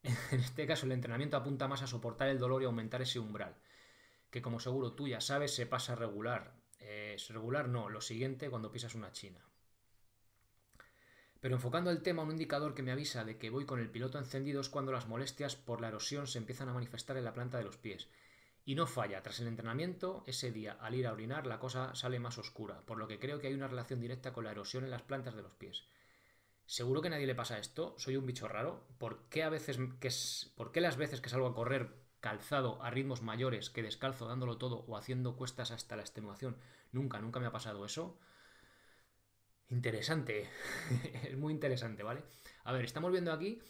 En 0.31 0.39
este 0.39 0.65
caso, 0.65 0.85
el 0.85 0.93
entrenamiento 0.93 1.37
apunta 1.37 1.67
más 1.67 1.83
a 1.83 1.87
soportar 1.87 2.29
el 2.29 2.39
dolor 2.39 2.63
y 2.63 2.65
aumentar 2.65 3.01
ese 3.01 3.19
umbral, 3.19 3.55
que 4.29 4.41
como 4.41 4.59
seguro 4.59 4.93
tú 4.93 5.07
ya 5.07 5.21
sabes, 5.21 5.53
se 5.55 5.65
pasa 5.65 5.95
regular. 5.95 6.53
es 6.79 7.29
regular 7.29 7.67
no, 7.67 7.89
lo 7.89 8.01
siguiente 8.01 8.49
cuando 8.49 8.71
pisas 8.71 8.95
una 8.95 9.11
china. 9.11 9.47
Pero 11.39 11.55
enfocando 11.55 11.91
el 11.91 12.01
tema, 12.01 12.23
un 12.23 12.31
indicador 12.31 12.73
que 12.73 12.83
me 12.83 12.91
avisa 12.91 13.23
de 13.23 13.37
que 13.37 13.49
voy 13.49 13.65
con 13.65 13.79
el 13.79 13.89
piloto 13.89 14.17
encendido 14.17 14.61
es 14.61 14.69
cuando 14.69 14.91
las 14.91 15.07
molestias 15.07 15.55
por 15.55 15.81
la 15.81 15.89
erosión 15.89 16.27
se 16.27 16.39
empiezan 16.39 16.69
a 16.69 16.73
manifestar 16.73 17.17
en 17.17 17.25
la 17.25 17.33
planta 17.33 17.57
de 17.57 17.63
los 17.63 17.77
pies 17.77 18.07
Y 18.65 18.75
no 18.75 18.87
falla, 18.87 19.21
tras 19.21 19.39
el 19.39 19.47
entrenamiento, 19.47 20.23
ese 20.25 20.51
día 20.51 20.77
al 20.81 20.95
ir 20.95 21.07
a 21.07 21.13
orinar 21.13 21.45
la 21.45 21.59
cosa 21.59 21.93
sale 21.95 22.19
más 22.19 22.37
oscura, 22.37 22.81
por 22.85 22.97
lo 22.97 23.07
que 23.07 23.19
creo 23.19 23.39
que 23.39 23.47
hay 23.47 23.53
una 23.53 23.67
relación 23.67 24.01
directa 24.01 24.33
con 24.33 24.43
la 24.45 24.51
erosión 24.51 24.83
en 24.83 24.91
las 24.91 25.03
plantas 25.03 25.35
de 25.35 25.43
los 25.43 25.53
pies. 25.53 25.85
Seguro 26.65 27.01
que 27.01 27.07
a 27.07 27.11
nadie 27.11 27.27
le 27.27 27.35
pasa 27.35 27.59
esto, 27.59 27.95
soy 27.97 28.17
un 28.17 28.25
bicho 28.25 28.47
raro. 28.47 28.85
¿Por 28.97 29.29
qué 29.29 29.43
a 29.43 29.49
veces 29.49 29.77
que 30.01 30.11
por 30.55 30.71
qué 30.73 30.81
las 30.81 30.97
veces 30.97 31.21
que 31.21 31.29
salgo 31.29 31.47
a 31.47 31.55
correr 31.55 31.93
calzado 32.19 32.81
a 32.83 32.89
ritmos 32.89 33.21
mayores 33.21 33.69
que 33.69 33.83
descalzo 33.83 34.27
dándolo 34.27 34.57
todo 34.57 34.85
o 34.87 34.97
haciendo 34.97 35.35
cuestas 35.35 35.71
hasta 35.71 35.95
la 35.95 36.01
extenuación? 36.01 36.57
Nunca, 36.91 37.19
nunca 37.19 37.39
me 37.39 37.47
ha 37.47 37.51
pasado 37.51 37.85
eso. 37.85 38.17
Interesante, 39.69 40.49
es 41.23 41.37
muy 41.37 41.53
interesante, 41.53 42.03
¿vale? 42.03 42.23
A 42.63 42.71
ver, 42.71 42.85
estamos 42.85 43.11
viendo 43.11 43.31
aquí 43.31 43.61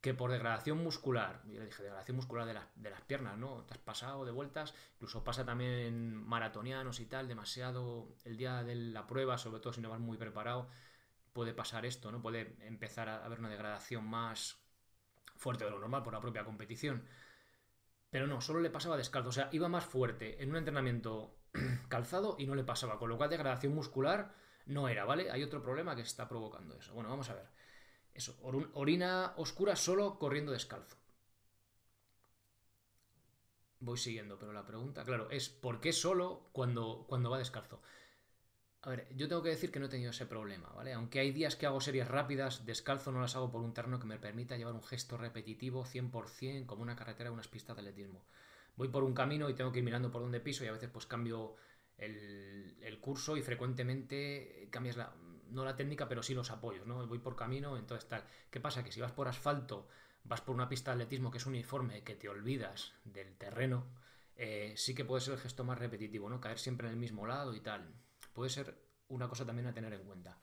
que 0.00 0.14
por 0.14 0.30
degradación 0.30 0.78
muscular, 0.78 1.42
yo 1.46 1.58
le 1.58 1.66
dije 1.66 1.82
degradación 1.82 2.16
muscular 2.16 2.46
de, 2.46 2.54
de, 2.76 2.90
las 2.90 3.00
piernas, 3.02 3.36
¿no? 3.36 3.64
Te 3.64 3.74
has 3.74 3.80
pasado 3.80 4.24
de 4.24 4.30
vueltas, 4.30 4.74
incluso 4.94 5.24
pasa 5.24 5.44
también 5.44 5.72
en 5.72 6.14
maratonianos 6.14 7.00
y 7.00 7.06
tal, 7.06 7.26
demasiado 7.26 8.14
el 8.24 8.36
día 8.36 8.62
de 8.62 8.76
la 8.76 9.06
prueba, 9.06 9.38
sobre 9.38 9.60
todo 9.60 9.72
si 9.72 9.80
no 9.80 9.90
vas 9.90 9.98
muy 9.98 10.16
preparado, 10.16 10.68
puede 11.32 11.52
pasar 11.52 11.84
esto, 11.86 12.12
¿no? 12.12 12.22
Puede 12.22 12.56
empezar 12.60 13.08
a 13.08 13.24
haber 13.24 13.40
una 13.40 13.48
degradación 13.48 14.04
más 14.06 14.56
fuerte 15.36 15.64
de 15.64 15.70
lo 15.70 15.78
normal 15.78 16.02
por 16.02 16.12
la 16.12 16.20
propia 16.20 16.44
competición. 16.44 17.04
Pero 18.10 18.26
no, 18.26 18.40
solo 18.40 18.60
le 18.60 18.70
pasaba 18.70 18.96
descalzo, 18.96 19.28
o 19.28 19.32
sea, 19.32 19.48
iba 19.52 19.68
más 19.68 19.84
fuerte 19.84 20.42
en 20.42 20.50
un 20.50 20.56
entrenamiento 20.56 21.36
calzado 21.88 22.36
y 22.38 22.46
no 22.46 22.54
le 22.54 22.64
pasaba, 22.64 22.98
con 22.98 23.08
lo 23.08 23.16
cual 23.16 23.30
degradación 23.30 23.74
muscular 23.74 24.34
no 24.66 24.88
era, 24.88 25.04
¿vale? 25.04 25.30
Hay 25.30 25.42
otro 25.42 25.62
problema 25.62 25.94
que 25.94 26.02
está 26.02 26.28
provocando 26.28 26.74
eso. 26.76 26.94
Bueno, 26.94 27.10
vamos 27.10 27.28
a 27.30 27.34
ver. 27.34 27.48
Eso, 28.14 28.36
orina 28.74 29.34
oscura 29.36 29.76
solo 29.76 30.18
corriendo 30.18 30.52
descalzo. 30.52 30.96
Voy 33.80 33.96
siguiendo, 33.96 34.38
pero 34.38 34.52
la 34.52 34.66
pregunta, 34.66 35.04
claro, 35.04 35.30
es 35.30 35.48
¿por 35.48 35.80
qué 35.80 35.92
solo 35.92 36.48
cuando, 36.52 37.04
cuando 37.08 37.30
va 37.30 37.38
descalzo? 37.38 37.80
A 38.88 38.92
ver, 38.92 39.06
yo 39.14 39.28
tengo 39.28 39.42
que 39.42 39.50
decir 39.50 39.70
que 39.70 39.78
no 39.78 39.84
he 39.84 39.90
tenido 39.90 40.12
ese 40.12 40.24
problema, 40.24 40.70
¿vale? 40.70 40.94
Aunque 40.94 41.20
hay 41.20 41.30
días 41.30 41.56
que 41.56 41.66
hago 41.66 41.78
series 41.78 42.08
rápidas, 42.08 42.64
descalzo 42.64 43.12
no 43.12 43.20
las 43.20 43.36
hago 43.36 43.50
por 43.50 43.60
un 43.60 43.74
terreno 43.74 44.00
que 44.00 44.06
me 44.06 44.18
permita 44.18 44.56
llevar 44.56 44.72
un 44.72 44.82
gesto 44.82 45.18
repetitivo 45.18 45.84
100% 45.84 46.64
como 46.64 46.80
una 46.84 46.96
carretera 46.96 47.30
o 47.30 47.34
unas 47.34 47.48
pistas 47.48 47.76
de 47.76 47.82
atletismo. 47.82 48.24
Voy 48.76 48.88
por 48.88 49.04
un 49.04 49.12
camino 49.12 49.50
y 49.50 49.52
tengo 49.52 49.72
que 49.72 49.80
ir 49.80 49.84
mirando 49.84 50.10
por 50.10 50.22
donde 50.22 50.40
piso 50.40 50.64
y 50.64 50.68
a 50.68 50.72
veces 50.72 50.88
pues 50.88 51.04
cambio 51.04 51.56
el, 51.98 52.98
curso 53.02 53.36
y 53.36 53.42
frecuentemente 53.42 54.68
cambias 54.70 54.96
la, 54.96 55.14
no 55.50 55.66
la 55.66 55.76
técnica, 55.76 56.08
pero 56.08 56.22
sí 56.22 56.32
los 56.32 56.50
apoyos, 56.50 56.86
¿no? 56.86 57.06
Voy 57.06 57.18
por 57.18 57.36
camino, 57.36 57.76
entonces 57.76 58.08
tal. 58.08 58.24
¿Qué 58.50 58.58
pasa? 58.58 58.82
Que 58.82 58.90
si 58.90 59.02
vas 59.02 59.12
por 59.12 59.28
asfalto, 59.28 59.86
vas 60.24 60.40
por 60.40 60.54
una 60.54 60.70
pista 60.70 60.92
de 60.92 61.02
atletismo 61.02 61.30
que 61.30 61.36
es 61.36 61.44
uniforme, 61.44 62.04
que 62.04 62.14
te 62.14 62.30
olvidas 62.30 62.94
del 63.04 63.36
terreno, 63.36 63.86
eh, 64.34 64.72
sí 64.78 64.94
que 64.94 65.04
puede 65.04 65.20
ser 65.20 65.34
el 65.34 65.40
gesto 65.40 65.62
más 65.62 65.78
repetitivo, 65.78 66.30
¿no? 66.30 66.40
Caer 66.40 66.58
siempre 66.58 66.86
en 66.86 66.94
el 66.94 66.98
mismo 66.98 67.26
lado 67.26 67.54
y 67.54 67.60
tal 67.60 67.92
puede 68.38 68.50
ser 68.50 68.78
una 69.08 69.28
cosa 69.28 69.44
también 69.44 69.66
a 69.66 69.74
tener 69.74 69.92
en 69.92 70.04
cuenta. 70.04 70.38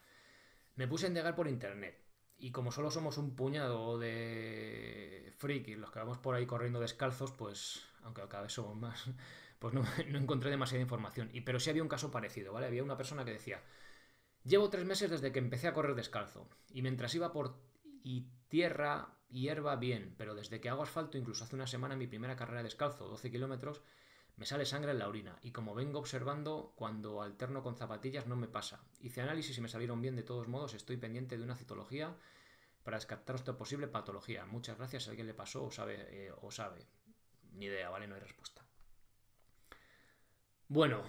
Me 0.75 0.85
puse 0.85 1.05
a 1.05 1.07
indagar 1.07 1.33
por 1.33 1.47
internet. 1.47 1.97
Y 2.37 2.51
como 2.51 2.69
solo 2.69 2.91
somos 2.91 3.17
un 3.17 3.37
puñado 3.37 3.97
de 3.97 5.31
frikis, 5.37 5.77
los 5.77 5.91
que 5.91 5.99
vamos 5.99 6.17
por 6.17 6.35
ahí 6.35 6.45
corriendo 6.45 6.81
descalzos, 6.81 7.31
pues, 7.31 7.87
aunque 8.03 8.27
cada 8.27 8.43
vez 8.43 8.51
somos 8.51 8.75
más, 8.75 9.05
pues 9.59 9.73
no, 9.73 9.85
encontré 9.97 10.49
demasiada 10.49 10.81
información. 10.81 11.29
Y, 11.31 11.39
pero 11.39 11.57
sí 11.57 11.69
había 11.69 11.83
un 11.83 11.87
caso 11.87 12.11
parecido, 12.11 12.51
¿vale? 12.51 12.67
Había 12.67 12.83
una 12.83 12.97
persona 12.97 13.23
que 13.23 13.31
decía, 13.31 13.63
llevo 14.43 14.69
tres 14.69 14.83
meses 14.83 15.09
desde 15.09 15.31
que 15.31 15.39
empecé 15.39 15.69
a 15.69 15.73
correr 15.73 15.95
descalzo. 15.95 16.49
Y 16.73 16.81
mientras 16.81 17.15
iba 17.15 17.31
por 17.31 17.55
y 18.03 18.27
tierra, 18.49 19.19
hierba, 19.29 19.77
bien. 19.77 20.15
Pero 20.17 20.35
desde 20.35 20.59
que 20.59 20.67
hago 20.67 20.83
asfalto, 20.83 21.17
incluso 21.17 21.45
hace 21.45 21.55
una 21.55 21.65
semana, 21.65 21.95
mi 21.95 22.07
primera 22.07 22.35
carrera 22.35 22.61
descalzo, 22.61 23.07
12 23.07 23.31
kilómetros, 23.31 23.81
me 24.37 24.45
sale 24.45 24.65
sangre 24.65 24.91
en 24.91 24.99
la 24.99 25.07
orina 25.07 25.39
y 25.41 25.51
como 25.51 25.73
vengo 25.73 25.99
observando, 25.99 26.73
cuando 26.75 27.21
alterno 27.21 27.63
con 27.63 27.77
zapatillas 27.77 28.27
no 28.27 28.35
me 28.35 28.47
pasa. 28.47 28.83
Hice 28.99 29.21
análisis 29.21 29.57
y 29.57 29.61
me 29.61 29.69
salieron 29.69 30.01
bien 30.01 30.15
de 30.15 30.23
todos 30.23 30.47
modos, 30.47 30.73
estoy 30.73 30.97
pendiente 30.97 31.37
de 31.37 31.43
una 31.43 31.55
citología 31.55 32.15
para 32.83 32.97
descartar 32.97 33.37
esta 33.37 33.57
posible 33.57 33.87
patología. 33.87 34.45
Muchas 34.45 34.77
gracias, 34.77 35.03
si 35.03 35.09
alguien 35.09 35.27
le 35.27 35.33
pasó 35.33 35.65
o 35.65 35.71
sabe, 35.71 35.95
eh, 36.09 36.33
o 36.41 36.51
sabe. 36.51 36.85
Ni 37.53 37.65
idea, 37.65 37.89
¿vale? 37.89 38.07
No 38.07 38.15
hay 38.15 38.21
respuesta. 38.21 38.65
Bueno, 40.67 41.03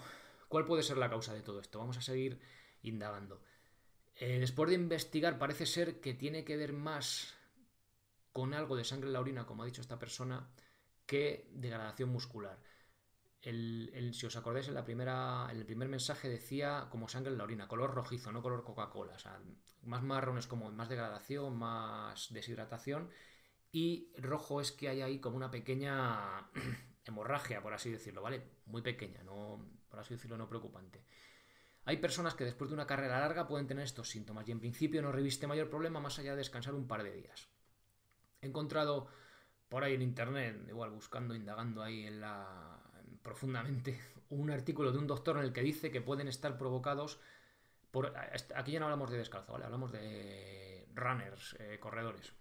¿cuál 0.49 0.65
puede 0.65 0.85
ser 0.85 0.97
la 0.97 1.11
causa 1.11 1.35
de 1.35 1.43
todo 1.43 1.61
esto? 1.61 1.79
Vamos 1.79 1.97
a 1.97 2.03
seguir 2.03 2.41
indagando. 2.83 3.43
Después 4.19 4.71
de 4.71 4.77
investigar, 4.77 5.39
parece 5.39 5.67
ser 5.67 6.01
que 6.01 6.15
tiene 6.15 6.45
que 6.45 6.57
ver 6.57 6.73
más 6.73 7.35
con 8.33 8.55
algo 8.55 8.77
de 8.77 8.85
sangre 8.85 9.09
en 9.09 9.13
la 9.13 9.21
orina, 9.21 9.45
como 9.45 9.63
ha 9.63 9.67
dicho 9.67 9.83
esta 9.83 9.99
persona, 9.99 10.49
que 11.05 11.51
degradación 11.53 12.09
muscular 12.09 12.59
si 13.47 14.27
os 14.27 14.37
acordáis, 14.37 14.67
en, 14.67 14.75
la 14.75 14.85
primera, 14.85 15.49
el 15.53 15.65
primer 15.65 15.89
mensaje 15.89 16.29
decía 16.29 16.89
como 16.91 17.09
sangre 17.09 17.31
en 17.31 17.39
la 17.39 17.45
orina, 17.45 17.69
color 17.69 17.95
rojizo, 17.95 18.33
no 18.33 18.43
color 18.43 18.65
Coca-Cola. 18.65 19.15
O 19.15 19.19
sea, 19.19 19.39
más 19.85 20.03
marrón 20.03 20.39
es 20.39 20.47
como 20.47 20.71
más 20.73 20.89
degradación, 20.89 21.57
más 21.57 22.33
deshidratación. 22.33 23.09
Y 23.71 24.11
rojo 24.17 24.61
es 24.61 24.73
que 24.73 24.89
hay 24.89 25.03
ahí 25.03 25.21
como 25.21 25.37
una 25.37 25.51
pequeña 25.51 26.49
hemorragia, 27.05 27.63
por 27.63 27.73
así 27.73 27.91
decirlo, 27.91 28.23
¿vale? 28.23 28.43
Muy 28.67 28.83
pequeña, 28.83 29.23
no, 29.23 29.65
por 29.89 30.01
así 30.01 30.15
decirlo, 30.15 30.37
no 30.37 30.49
preocupante. 30.49 31.05
Hay 31.85 31.99
personas 31.99 32.35
que 32.35 32.45
después 32.45 32.71
de 32.71 32.75
una 32.75 32.87
carrera 32.87 33.21
larga 33.21 33.47
pueden 33.47 33.69
tener 33.69 33.85
estos 33.85 34.09
síntomas 34.09 34.49
y 34.49 34.51
en 34.51 34.59
principio 34.59 35.03
no 35.03 35.13
reviste 35.13 35.47
mayor 35.47 35.71
problema 35.71 36.01
más 36.01 36.19
allá 36.19 36.33
de 36.33 36.39
descansar 36.39 36.75
un 36.75 36.89
par 36.89 37.05
de 37.05 37.13
días. 37.13 37.49
He 38.41 38.47
encontrado 38.47 39.07
por 39.69 39.85
ahí 39.85 39.95
en 39.95 40.03
internet, 40.03 40.67
igual 40.69 40.91
buscando, 40.91 41.35
indagando 41.35 41.83
ahí 41.85 42.07
en 42.07 42.21
la, 42.21 42.76
profundamente 43.27 44.01
un 44.31 44.51
artículo 44.51 44.93
de 44.93 44.99
un 44.99 45.07
doctor 45.07 45.37
en 45.39 45.45
el 45.45 45.53
que 45.53 45.63
dice 45.63 45.91
que 45.91 46.01
pueden 46.01 46.29
estar 46.29 46.57
provocados 46.57 47.19
por... 47.91 48.15
Aquí 48.55 48.73
ya 48.73 48.79
no 48.79 48.87
hablamos 48.87 49.11
de 49.11 49.19
descalzo, 49.19 49.53
¿vale? 49.53 49.65
Hablamos 49.65 49.93
de 49.93 50.89
runners, 50.95 51.57
eh, 51.59 51.79
corredores. 51.81 52.33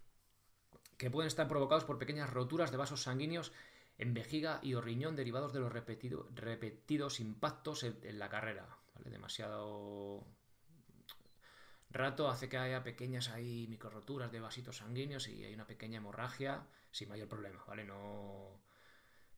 Que 0.97 1.09
pueden 1.09 1.27
estar 1.27 1.47
provocados 1.47 1.83
por 1.83 1.97
pequeñas 1.97 2.29
roturas 2.29 2.71
de 2.71 2.77
vasos 2.77 3.03
sanguíneos 3.03 3.51
en 3.97 4.13
vejiga 4.13 4.59
y 4.61 4.73
o 4.73 4.81
riñón 4.81 5.15
derivados 5.15 5.53
de 5.53 5.59
los 5.59 5.71
repetidos 5.71 7.19
impactos 7.19 7.83
en, 7.83 8.19
la 8.19 8.29
carrera. 8.29 8.67
¿vale? 8.95 9.09
Demasiado 9.09 10.25
rato 11.89 12.29
hace 12.29 12.49
que 12.49 12.57
haya 12.57 12.83
pequeñas 12.83 13.29
ahí 13.29 13.77
roturas 13.81 14.31
de 14.31 14.41
vasitos 14.41 14.77
sanguíneos 14.77 15.27
y 15.29 15.45
hay 15.45 15.53
una 15.53 15.65
pequeña 15.65 15.97
hemorragia 15.97 16.67
sin 16.91 17.09
mayor 17.09 17.29
problema, 17.29 17.63
¿vale? 17.65 17.85
No 17.85 18.59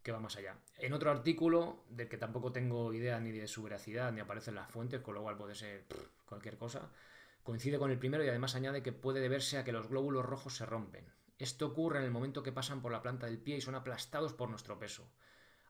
que 0.07 0.13
va 0.13 0.21
más 0.21 0.37
allá. 0.37 0.55
En 0.77 0.93
otro 0.93 1.11
artículo, 1.11 1.83
del 1.89 2.07
que 2.07 2.15
tampoco 2.15 2.53
tengo 2.53 2.93
idea 2.93 3.19
ni 3.19 3.33
de 3.33 3.45
su 3.45 3.61
veracidad, 3.61 4.09
ni 4.13 4.21
aparecen 4.21 4.55
las 4.55 4.71
fuentes, 4.71 5.01
con 5.01 5.15
lo 5.15 5.21
cual 5.21 5.35
puede 5.35 5.53
ser 5.53 5.83
cualquier 6.25 6.57
cosa, 6.57 6.89
coincide 7.43 7.77
con 7.77 7.91
el 7.91 7.99
primero 7.99 8.23
y 8.23 8.29
además 8.29 8.55
añade 8.55 8.81
que 8.81 8.93
puede 8.93 9.19
deberse 9.19 9.57
a 9.57 9.65
que 9.65 9.73
los 9.73 9.89
glóbulos 9.89 10.25
rojos 10.25 10.55
se 10.55 10.65
rompen. 10.65 11.11
Esto 11.37 11.65
ocurre 11.65 11.99
en 11.99 12.05
el 12.05 12.11
momento 12.11 12.41
que 12.41 12.53
pasan 12.53 12.81
por 12.81 12.93
la 12.93 13.01
planta 13.01 13.25
del 13.25 13.37
pie 13.37 13.57
y 13.57 13.61
son 13.61 13.75
aplastados 13.75 14.31
por 14.31 14.49
nuestro 14.49 14.79
peso. 14.79 15.11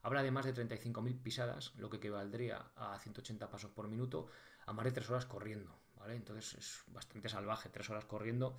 Habla 0.03 0.21
de 0.21 0.29
más 0.29 0.45
de 0.45 0.53
35.000 0.53 1.19
pisadas, 1.23 1.73
lo 1.77 1.89
que 1.89 1.97
equivaldría 1.97 2.63
a 2.75 2.99
180 2.99 3.49
pasos 3.49 3.71
por 3.71 3.87
minuto, 3.87 4.27
a 4.67 4.71
más 4.71 4.85
de 4.85 4.91
3 4.91 5.09
horas 5.09 5.25
corriendo. 5.25 5.75
¿vale? 5.97 6.15
Entonces 6.15 6.53
es 6.53 6.83
bastante 6.93 7.27
salvaje, 7.27 7.69
3 7.69 7.89
horas 7.89 8.05
corriendo 8.05 8.55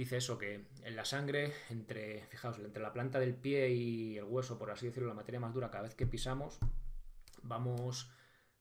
dice 0.00 0.16
eso, 0.16 0.38
que 0.38 0.64
en 0.82 0.96
la 0.96 1.04
sangre, 1.04 1.52
entre, 1.68 2.26
fijaos, 2.28 2.58
entre 2.58 2.82
la 2.82 2.90
planta 2.90 3.20
del 3.20 3.34
pie 3.34 3.68
y 3.68 4.16
el 4.16 4.24
hueso, 4.24 4.58
por 4.58 4.70
así 4.70 4.86
decirlo, 4.86 5.10
la 5.10 5.14
materia 5.14 5.40
más 5.40 5.52
dura, 5.52 5.70
cada 5.70 5.82
vez 5.82 5.94
que 5.94 6.06
pisamos, 6.06 6.58
vamos 7.42 8.10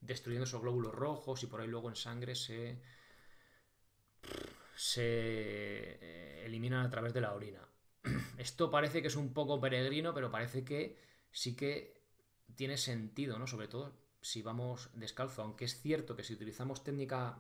destruyendo 0.02 0.44
esos 0.44 0.62
glóbulos 0.62 0.94
rojos 0.94 1.42
y 1.44 1.48
por 1.48 1.62
ahí 1.62 1.68
luego 1.70 1.88
en 1.88 1.96
sangre 1.96 2.36
se, 2.36 2.82
se 4.76 5.02
eh, 5.02 6.44
eliminan 6.46 6.86
a 6.86 6.90
través 6.90 7.14
de 7.14 7.22
la 7.22 7.34
orina. 7.34 7.66
Esto 8.38 8.70
parece 8.70 9.02
que 9.02 9.08
es 9.08 9.16
un 9.16 9.32
poco 9.34 9.62
peregrino, 9.62 10.14
pero 10.14 10.30
parece 10.30 10.66
que 10.66 11.00
sí 11.32 11.56
que 11.56 12.04
tiene 12.56 12.76
sentido, 12.76 13.40
¿no? 13.40 13.48
Sobre 13.48 13.70
todo 13.70 13.98
si 14.22 14.42
vamos 14.42 14.90
descalzo, 14.94 15.42
aunque 15.42 15.64
es 15.64 15.80
cierto 15.82 16.18
que 16.18 16.26
si 16.26 16.34
utilizamos 16.34 16.84
técnica 16.84 17.40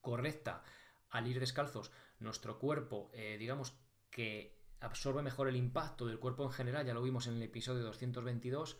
correcta 0.00 0.64
al 1.10 1.28
ir 1.28 1.38
descalzos, 1.38 1.92
nuestro 2.18 2.58
cuerpo, 2.58 3.10
eh, 3.12 3.36
digamos 3.38 3.74
que 4.10 4.56
absorbe 4.80 5.22
mejor 5.22 5.48
el 5.48 5.56
impacto 5.56 6.06
del 6.06 6.18
cuerpo 6.18 6.44
en 6.44 6.52
general, 6.52 6.86
ya 6.86 6.94
lo 6.94 7.02
vimos 7.02 7.26
en 7.26 7.34
el 7.34 7.42
episodio 7.42 7.82
222, 7.84 8.78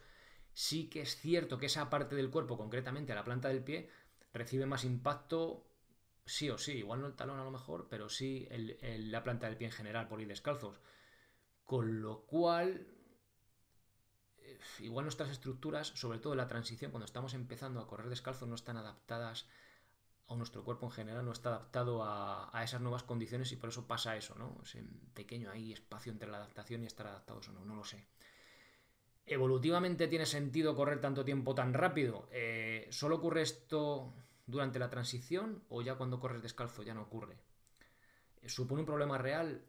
sí 0.52 0.88
que 0.88 1.02
es 1.02 1.16
cierto 1.16 1.58
que 1.58 1.66
esa 1.66 1.90
parte 1.90 2.16
del 2.16 2.30
cuerpo, 2.30 2.56
concretamente 2.56 3.14
la 3.14 3.24
planta 3.24 3.48
del 3.48 3.62
pie, 3.62 3.90
recibe 4.32 4.66
más 4.66 4.84
impacto 4.84 5.66
sí 6.26 6.50
o 6.50 6.58
sí, 6.58 6.72
igual 6.72 7.00
no 7.00 7.06
el 7.06 7.14
talón 7.14 7.38
a 7.38 7.44
lo 7.44 7.50
mejor, 7.50 7.88
pero 7.88 8.08
sí 8.08 8.48
la 8.50 9.22
planta 9.22 9.46
del 9.46 9.56
pie 9.56 9.68
en 9.68 9.72
general 9.72 10.08
por 10.08 10.20
ir 10.20 10.28
descalzos. 10.28 10.80
Con 11.64 12.02
lo 12.02 12.26
cual, 12.26 12.86
eh, 14.38 14.58
igual 14.80 15.04
nuestras 15.04 15.30
estructuras, 15.30 15.88
sobre 15.88 16.18
todo 16.18 16.34
la 16.34 16.48
transición, 16.48 16.90
cuando 16.90 17.06
estamos 17.06 17.34
empezando 17.34 17.80
a 17.80 17.86
correr 17.86 18.08
descalzos, 18.08 18.48
no 18.48 18.54
están 18.54 18.76
adaptadas 18.76 19.48
o 20.28 20.36
nuestro 20.36 20.64
cuerpo 20.64 20.86
en 20.86 20.92
general 20.92 21.24
no 21.24 21.32
está 21.32 21.50
adaptado 21.50 22.02
a, 22.02 22.50
esas 22.64 22.80
nuevas 22.80 23.04
condiciones 23.04 23.52
y 23.52 23.56
por 23.56 23.68
eso 23.68 23.86
pasa 23.86 24.16
eso, 24.16 24.34
¿no? 24.34 24.58
Ese 24.62 24.82
pequeño 25.14 25.50
ahí 25.50 25.72
espacio 25.72 26.10
entre 26.10 26.28
la 26.28 26.38
adaptación 26.38 26.82
y 26.82 26.86
estar 26.86 27.06
adaptados 27.06 27.48
o 27.48 27.52
no, 27.52 27.64
no 27.64 27.76
lo 27.76 27.84
sé. 27.84 28.04
¿Evolutivamente 29.24 30.08
tiene 30.08 30.26
sentido 30.26 30.74
correr 30.76 31.00
tanto 31.00 31.24
tiempo 31.24 31.54
tan 31.54 31.74
rápido? 31.74 32.28
Eh, 32.32 32.86
¿Solo 32.90 33.16
ocurre 33.16 33.42
esto 33.42 34.14
durante 34.46 34.78
la 34.78 34.90
transición 34.90 35.64
o 35.68 35.82
ya 35.82 35.94
cuando 35.94 36.20
corres 36.20 36.42
descalzo 36.42 36.82
ya 36.82 36.94
no 36.94 37.02
ocurre? 37.02 37.36
Eh, 38.42 38.48
¿Supone 38.48 38.82
un 38.82 38.86
problema 38.86 39.18
real? 39.18 39.64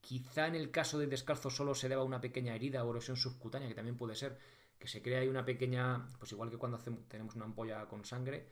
Quizá 0.00 0.46
en 0.46 0.54
el 0.54 0.70
caso 0.70 0.98
del 0.98 1.10
descalzo 1.10 1.50
solo 1.50 1.74
se 1.74 1.88
deba 1.88 2.02
a 2.02 2.04
una 2.04 2.20
pequeña 2.20 2.54
herida 2.54 2.84
o 2.84 2.90
erosión 2.90 3.16
subcutánea, 3.16 3.68
que 3.68 3.74
también 3.74 3.96
puede 3.96 4.14
ser 4.14 4.38
que 4.78 4.88
se 4.88 5.02
crea 5.02 5.20
ahí 5.20 5.28
una 5.28 5.44
pequeña, 5.44 6.08
pues 6.18 6.32
igual 6.32 6.50
que 6.50 6.56
cuando 6.56 6.78
hacemos, 6.78 7.06
tenemos 7.06 7.34
una 7.36 7.44
ampolla 7.44 7.86
con 7.86 8.04
sangre, 8.04 8.48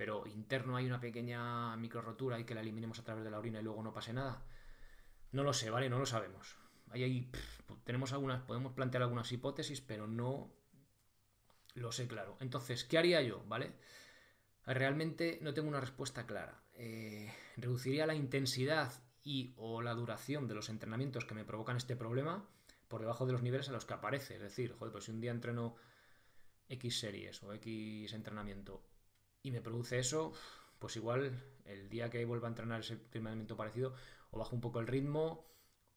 pero 0.00 0.26
interno 0.26 0.76
hay 0.76 0.86
una 0.86 0.98
pequeña 0.98 1.76
micro 1.76 2.00
rotura 2.00 2.40
y 2.40 2.44
que 2.44 2.54
la 2.54 2.62
eliminemos 2.62 2.98
a 2.98 3.04
través 3.04 3.22
de 3.22 3.30
la 3.30 3.38
orina 3.38 3.60
y 3.60 3.62
luego 3.62 3.82
no 3.82 3.92
pase 3.92 4.14
nada. 4.14 4.42
No 5.30 5.42
lo 5.42 5.52
sé, 5.52 5.68
¿vale? 5.68 5.90
No 5.90 5.98
lo 5.98 6.06
sabemos. 6.06 6.56
Ahí, 6.88 7.30
tenemos 7.84 8.14
algunas, 8.14 8.40
podemos 8.40 8.72
plantear 8.72 9.02
algunas 9.02 9.30
hipótesis, 9.30 9.82
pero 9.82 10.06
no 10.06 10.54
lo 11.74 11.92
sé 11.92 12.08
claro. 12.08 12.38
Entonces, 12.40 12.84
¿qué 12.84 12.96
haría 12.96 13.20
yo? 13.20 13.44
¿Vale? 13.46 13.74
Realmente 14.64 15.38
no 15.42 15.52
tengo 15.52 15.68
una 15.68 15.82
respuesta 15.82 16.24
clara. 16.24 16.62
Eh, 16.72 17.30
reduciría 17.58 18.06
la 18.06 18.14
intensidad 18.14 18.94
y 19.22 19.52
o 19.58 19.82
la 19.82 19.92
duración 19.92 20.48
de 20.48 20.54
los 20.54 20.70
entrenamientos 20.70 21.26
que 21.26 21.34
me 21.34 21.44
provocan 21.44 21.76
este 21.76 21.94
problema 21.94 22.48
por 22.88 23.02
debajo 23.02 23.26
de 23.26 23.32
los 23.32 23.42
niveles 23.42 23.68
a 23.68 23.72
los 23.72 23.84
que 23.84 23.92
aparece. 23.92 24.36
Es 24.36 24.40
decir, 24.40 24.72
joder, 24.72 24.92
pues 24.92 25.04
si 25.04 25.10
un 25.10 25.20
día 25.20 25.30
entreno 25.30 25.76
X 26.70 27.00
series 27.00 27.42
o 27.42 27.52
X 27.52 28.14
entrenamiento 28.14 28.82
y 29.42 29.50
me 29.50 29.60
produce 29.60 29.98
eso, 29.98 30.32
pues 30.78 30.96
igual 30.96 31.38
el 31.64 31.88
día 31.88 32.10
que 32.10 32.24
vuelva 32.24 32.48
a 32.48 32.50
entrenar 32.50 32.80
ese 32.80 32.94
entrenamiento 32.94 33.56
parecido, 33.56 33.94
o 34.30 34.38
bajo 34.38 34.54
un 34.54 34.60
poco 34.60 34.80
el 34.80 34.86
ritmo, 34.86 35.46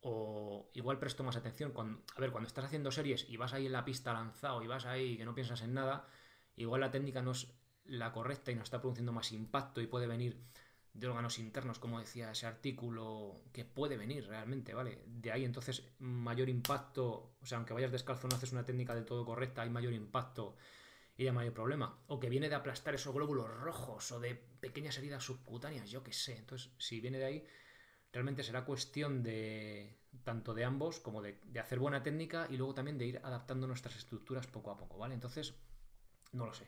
o 0.01 0.69
igual 0.73 1.00
presto 1.00 1.23
más 1.23 1.35
atención. 1.35 1.71
Cuando, 1.71 2.01
a 2.15 2.21
ver, 2.21 2.31
cuando 2.31 2.47
estás 2.47 2.65
haciendo 2.65 2.91
series 2.91 3.27
y 3.29 3.38
vas 3.38 3.53
ahí 3.53 3.65
en 3.65 3.71
la 3.71 3.85
pista 3.85 4.13
lanzado 4.13 4.62
y 4.62 4.67
vas 4.67 4.85
ahí 4.85 5.17
que 5.17 5.25
no 5.25 5.33
piensas 5.33 5.62
en 5.62 5.73
nada, 5.73 6.07
igual 6.55 6.81
la 6.81 6.91
técnica 6.91 7.21
no 7.21 7.31
es 7.31 7.47
la 7.85 8.12
correcta 8.12 8.51
y 8.51 8.55
nos 8.55 8.65
está 8.65 8.81
produciendo 8.81 9.12
más 9.12 9.31
impacto 9.31 9.81
y 9.81 9.88
puede 9.88 10.07
venir 10.07 10.41
de 10.93 11.07
órganos 11.07 11.39
internos, 11.39 11.79
como 11.79 12.00
decía 12.00 12.31
ese 12.31 12.45
artículo, 12.45 13.41
que 13.51 13.65
puede 13.65 13.97
venir 13.97 14.27
realmente, 14.27 14.73
¿vale? 14.73 15.03
De 15.07 15.31
ahí 15.31 15.43
entonces 15.43 15.83
mayor 16.00 16.50
impacto, 16.50 17.35
o 17.41 17.45
sea, 17.45 17.57
aunque 17.57 17.73
vayas 17.73 17.91
descalzo 17.91 18.27
no 18.27 18.35
haces 18.35 18.51
una 18.51 18.65
técnica 18.65 18.93
del 18.93 19.05
todo 19.05 19.25
correcta, 19.25 19.63
hay 19.63 19.69
mayor 19.69 19.93
impacto 19.93 20.55
y 21.15 21.27
hay 21.27 21.32
mayor 21.32 21.53
problema. 21.53 22.00
O 22.08 22.20
que 22.20 22.29
viene 22.29 22.50
de 22.50 22.55
aplastar 22.55 22.96
esos 22.96 23.13
glóbulos 23.13 23.50
rojos 23.50 24.12
o 24.12 24.20
de 24.20 24.36
pequeñas 24.36 24.98
heridas 24.98 25.24
subcutáneas, 25.24 25.89
yo 25.89 26.03
qué 26.03 26.13
sé. 26.13 26.38
Entonces, 26.38 26.72
si 26.77 27.01
viene 27.01 27.20
de 27.20 27.25
ahí, 27.25 27.46
realmente 28.12 28.43
será 28.43 28.65
cuestión 28.65 29.24
de 29.24 29.98
tanto 30.24 30.53
de 30.53 30.63
ambos 30.63 31.00
como 31.00 31.22
de, 31.22 31.39
hacer 31.60 31.79
buena 31.79 32.03
técnica 32.03 32.48
y 32.50 32.58
luego 32.58 32.74
también 32.74 32.98
de 32.98 33.05
ir 33.05 33.22
adaptando 33.24 33.67
nuestras 33.67 33.96
estructuras 33.96 34.48
poco 34.48 34.72
a 34.72 34.77
poco, 34.77 34.98
¿vale? 34.98 35.13
Entonces, 35.13 35.55
no 36.32 36.46
lo 36.46 36.53
sé. 36.53 36.67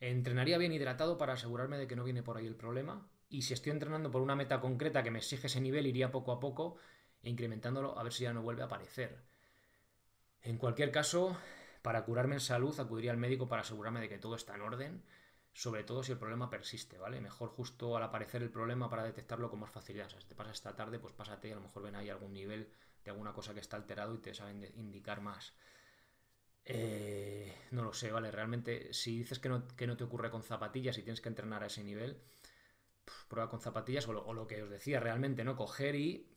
Entrenaría 0.00 0.58
bien 0.58 0.72
hidratado 0.72 1.18
para 1.18 1.34
asegurarme 1.34 1.76
de 1.76 1.86
que 1.86 1.96
no 1.96 2.04
viene 2.04 2.22
por 2.22 2.36
ahí 2.36 2.46
el 2.46 2.56
problema. 2.56 3.10
Y 3.28 3.42
si 3.42 3.54
estoy 3.54 3.72
entrenando 3.72 4.10
por 4.10 4.22
una 4.22 4.34
meta 4.34 4.60
concreta 4.60 5.02
que 5.02 5.10
me 5.10 5.18
exige 5.18 5.46
ese 5.46 5.60
nivel, 5.60 5.86
iría 5.86 6.10
poco 6.10 6.32
a 6.32 6.40
poco 6.40 6.76
e 7.22 7.30
incrementándolo 7.30 7.98
a 7.98 8.02
ver 8.02 8.12
si 8.12 8.24
ya 8.24 8.32
no 8.32 8.42
vuelve 8.42 8.62
a 8.62 8.66
aparecer. 8.66 9.22
En 10.42 10.56
cualquier 10.56 10.90
caso, 10.90 11.36
para 11.82 12.04
curarme 12.04 12.34
en 12.34 12.40
salud 12.40 12.78
acudiría 12.78 13.10
al 13.10 13.16
médico 13.16 13.48
para 13.48 13.62
asegurarme 13.62 14.00
de 14.00 14.08
que 14.08 14.18
todo 14.18 14.34
está 14.34 14.54
en 14.54 14.62
orden 14.62 15.02
sobre 15.52 15.84
todo 15.84 16.02
si 16.02 16.12
el 16.12 16.18
problema 16.18 16.48
persiste, 16.48 16.98
¿vale? 16.98 17.20
Mejor 17.20 17.48
justo 17.50 17.96
al 17.96 18.02
aparecer 18.02 18.42
el 18.42 18.50
problema 18.50 18.88
para 18.88 19.04
detectarlo 19.04 19.50
con 19.50 19.60
más 19.60 19.70
facilidad. 19.70 20.06
O 20.06 20.10
sea, 20.10 20.20
si 20.20 20.28
te 20.28 20.34
pasa 20.34 20.52
esta 20.52 20.76
tarde, 20.76 20.98
pues 20.98 21.12
pásate 21.12 21.48
y 21.48 21.52
a 21.52 21.56
lo 21.56 21.60
mejor 21.60 21.82
ven 21.82 21.96
ahí 21.96 22.08
algún 22.08 22.32
nivel 22.32 22.68
de 23.04 23.10
alguna 23.10 23.32
cosa 23.32 23.54
que 23.54 23.60
está 23.60 23.76
alterado 23.76 24.14
y 24.14 24.18
te 24.18 24.34
saben 24.34 24.70
indicar 24.76 25.20
más. 25.20 25.54
Eh, 26.64 27.52
no 27.72 27.82
lo 27.82 27.92
sé, 27.92 28.12
¿vale? 28.12 28.30
Realmente, 28.30 28.92
si 28.92 29.18
dices 29.18 29.38
que 29.38 29.48
no, 29.48 29.66
te 29.96 30.04
ocurre 30.04 30.30
con 30.30 30.42
zapatillas 30.42 30.98
y 30.98 31.02
tienes 31.02 31.20
que 31.20 31.28
entrenar 31.28 31.62
a 31.64 31.66
ese 31.66 31.82
nivel, 31.82 32.22
prueba 33.28 33.50
con 33.50 33.60
zapatillas 33.60 34.06
o 34.06 34.12
lo, 34.12 34.46
que 34.46 34.62
os 34.62 34.70
decía 34.70 35.00
realmente, 35.00 35.42
¿no? 35.42 35.56
Coger 35.56 35.96
y 35.96 36.30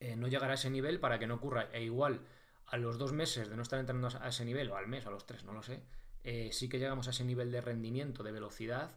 eh, 0.00 0.14
no 0.16 0.28
llegar 0.28 0.50
a 0.50 0.54
ese 0.54 0.68
nivel 0.68 1.00
para 1.00 1.18
que 1.18 1.26
no 1.26 1.36
ocurra. 1.36 1.70
E 1.72 1.82
igual, 1.84 2.20
a 2.66 2.76
los 2.76 2.98
dos 2.98 3.12
meses 3.12 3.48
de 3.48 3.56
no 3.56 3.62
estar 3.62 3.78
entrenando 3.78 4.08
a 4.20 4.28
ese 4.28 4.44
nivel, 4.44 4.70
o 4.70 4.76
al 4.76 4.88
mes, 4.88 5.06
o 5.06 5.08
a 5.08 5.12
los 5.12 5.26
tres, 5.26 5.44
no 5.44 5.52
lo 5.52 5.62
sé, 5.62 5.82
eh, 6.24 6.50
sí 6.52 6.68
que 6.68 6.78
llegamos 6.78 7.06
a 7.06 7.10
ese 7.10 7.24
nivel 7.24 7.52
de 7.52 7.60
rendimiento, 7.60 8.22
de 8.22 8.32
velocidad, 8.32 8.96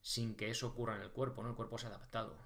sin 0.00 0.34
que 0.34 0.50
eso 0.50 0.68
ocurra 0.68 0.96
en 0.96 1.02
el 1.02 1.10
cuerpo, 1.10 1.42
¿no? 1.42 1.50
El 1.50 1.56
cuerpo 1.56 1.78
se 1.78 1.86
ha 1.86 1.90
adaptado. 1.90 2.36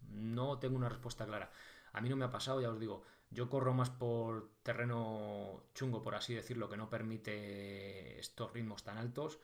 No 0.00 0.58
tengo 0.58 0.76
una 0.76 0.88
respuesta 0.88 1.26
clara. 1.26 1.50
A 1.92 2.00
mí 2.00 2.08
no 2.08 2.16
me 2.16 2.24
ha 2.24 2.30
pasado, 2.30 2.60
ya 2.60 2.70
os 2.70 2.80
digo, 2.80 3.04
yo 3.30 3.50
corro 3.50 3.74
más 3.74 3.90
por 3.90 4.50
terreno 4.62 5.64
chungo, 5.74 6.02
por 6.02 6.14
así 6.14 6.34
decirlo, 6.34 6.68
que 6.68 6.76
no 6.76 6.88
permite 6.88 8.18
estos 8.18 8.52
ritmos 8.52 8.82
tan 8.82 8.96
altos. 8.96 9.38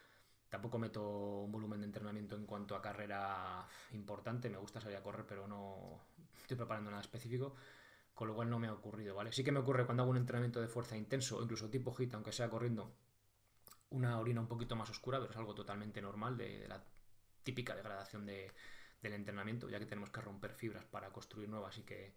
Tampoco 0.49 0.79
meto 0.79 1.43
un 1.43 1.53
volumen 1.53 1.81
de 1.81 1.87
entrenamiento 1.87 2.37
en 2.37 2.47
cuanto 2.47 2.77
a 2.77 2.83
carrera 2.83 3.67
importante. 3.93 4.49
Me 4.49 4.57
gusta 4.57 4.81
salir 4.81 4.97
a 4.97 5.03
correr, 5.03 5.27
pero 5.27 5.47
no 5.47 6.01
estoy 6.41 6.57
preparando 6.57 6.91
nada 6.91 7.03
específico. 7.03 7.55
Con 8.15 8.29
lo 8.29 8.35
cual 8.35 8.49
no 8.49 8.59
me 8.59 8.69
ha 8.69 8.73
ocurrido, 8.73 9.15
¿vale? 9.15 9.33
Sí 9.33 9.43
que 9.43 9.53
me 9.53 9.59
ocurre 9.59 9.87
cuando 9.87 10.05
hago 10.05 10.11
un 10.11 10.17
entrenamiento 10.17 10.61
de 10.61 10.69
fuerza 10.69 10.97
intenso, 10.97 11.43
incluso 11.43 11.69
tipo 11.69 11.93
hit, 11.95 12.15
aunque 12.15 12.33
sea 12.33 12.49
corriendo, 12.49 12.97
una 13.91 14.19
orina 14.19 14.41
un 14.41 14.49
poquito 14.49 14.77
más 14.77 14.91
oscura, 14.91 15.19
pero 15.19 15.33
es 15.33 15.37
algo 15.37 15.55
totalmente 15.55 16.01
normal 16.01 16.37
de, 16.37 16.69
la 16.69 16.85
típica 17.43 17.75
degradación 17.75 18.25
del 18.25 18.53
entrenamiento, 19.03 19.69
ya 19.69 19.79
que 19.79 19.87
tenemos 19.87 20.11
que 20.11 20.21
romper 20.21 20.53
fibras 20.53 20.85
para 20.85 21.11
construir 21.11 21.49
nuevas 21.49 21.77
y 21.79 21.83
que, 21.83 22.15